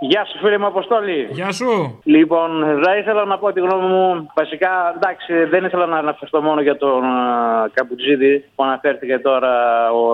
[0.00, 1.28] Γεια σου φίλε μου Αποστόλη.
[1.30, 2.00] Γεια σου.
[2.04, 4.30] Λοιπόν, θα ήθελα να πω τη γνώμη μου.
[4.34, 9.52] Βασικά, εντάξει, δεν ήθελα να αναφερθώ μόνο για τον α, Καμπουτζίδη που αναφέρθηκε τώρα
[9.90, 10.04] ο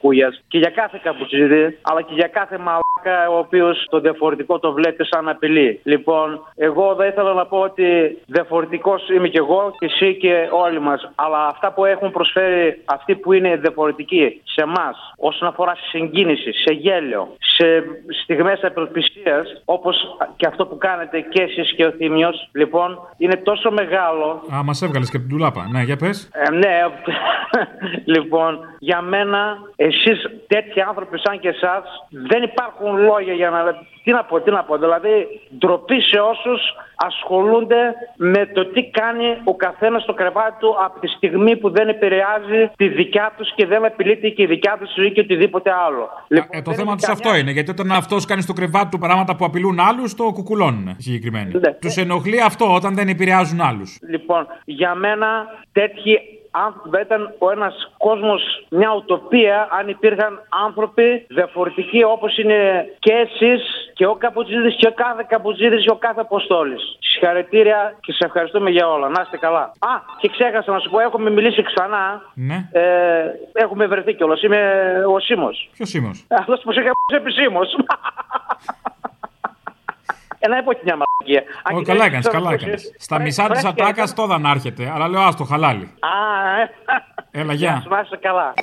[0.00, 0.42] Κούγιας.
[0.48, 2.85] Και για κάθε Καμπουτζίδη, αλλά και για κάθε μαλάκα
[3.30, 5.80] ο οποίος το διαφορετικό το βλέπει σαν απειλή.
[5.82, 10.80] Λοιπόν, εγώ θα ήθελα να πω ότι διαφορετικός είμαι κι εγώ και εσύ και όλοι
[10.80, 11.10] μας.
[11.14, 16.52] Αλλά αυτά που έχουν προσφέρει αυτοί που είναι διαφορετικοί σε εμάς όσον αφορά σε συγκίνηση,
[16.52, 17.66] σε γέλιο, σε
[18.22, 23.70] στιγμές απελπισίας όπως και αυτό που κάνετε και εσείς και ο Θήμιος λοιπόν είναι τόσο
[23.70, 25.68] μεγάλο Α, μας έβγαλες και από την τουλάπα.
[25.72, 26.30] Ναι, για πες.
[26.32, 26.76] ε, ναι,
[28.14, 33.84] λοιπόν, για μένα, εσείς τέτοιοι άνθρωποι σαν και εσάς, δεν υπάρχουν λόγια για να...
[34.04, 36.60] Τι να πω, τι να πω, δηλαδή ντροπή σε όσους
[36.96, 41.88] ασχολούνται με το τι κάνει ο καθένας στο κρεβάτι του από τη στιγμή που δεν
[41.88, 46.08] επηρεάζει τη δικιά τους και δεν απειλείται και η δικιά τους ζωή και οτιδήποτε άλλο.
[46.28, 47.50] Λοιπόν, Ε, το θέμα τους αυτό είναι.
[47.50, 51.52] Γιατί όταν αυτός κάνει στο κρεβάτι του πράγματα που απειλούν άλλους, το κουκουλώνουν οι συγκεκριμένοι.
[51.52, 51.72] Ναι.
[51.72, 53.98] Τους ενοχλεί αυτό όταν δεν επηρεάζουν άλλους.
[54.08, 56.20] Λοιπόν, για μένα τέτοιοι
[56.64, 63.12] άνθρωποι θα ήταν ο ένας κόσμος μια ουτοπία αν υπήρχαν άνθρωποι διαφορετικοί όπως είναι και
[63.12, 63.62] εσείς
[63.94, 66.82] και ο Καπουτζίδη και ο κάθε Καπουτζίδη και ο κάθε Αποστόλης.
[67.00, 69.08] Συγχαρητήρια και σε ευχαριστούμε για όλα.
[69.08, 69.60] Να είστε καλά.
[69.60, 72.22] Α, και ξέχασα να σου πω, έχουμε μιλήσει ξανά.
[72.34, 72.68] Ναι.
[72.72, 72.82] Ε,
[73.52, 74.42] έχουμε βρεθεί κιόλας.
[74.42, 74.60] Είμαι
[75.14, 75.48] ο Σίμω.
[75.72, 76.10] Ποιος σήμο.
[76.28, 77.60] Αυτός που σε είχα επισήμω.
[80.46, 81.42] Ένα είπε όχι μια μαλακία.
[81.62, 82.82] Αν Ω, και καλά δεν έκανες, ξέρω καλά πώς έκανες.
[82.84, 82.94] είναι.
[82.98, 84.90] Στα Βρε- μισά της βρέθηκε, ατάκας τώρα να έρχεται.
[84.94, 85.84] Αλλά λέω άστο χαλάλι.
[85.84, 87.40] Α, ε.
[87.40, 87.84] Έλα, γεια.
[87.88, 88.54] Να είστε καλά.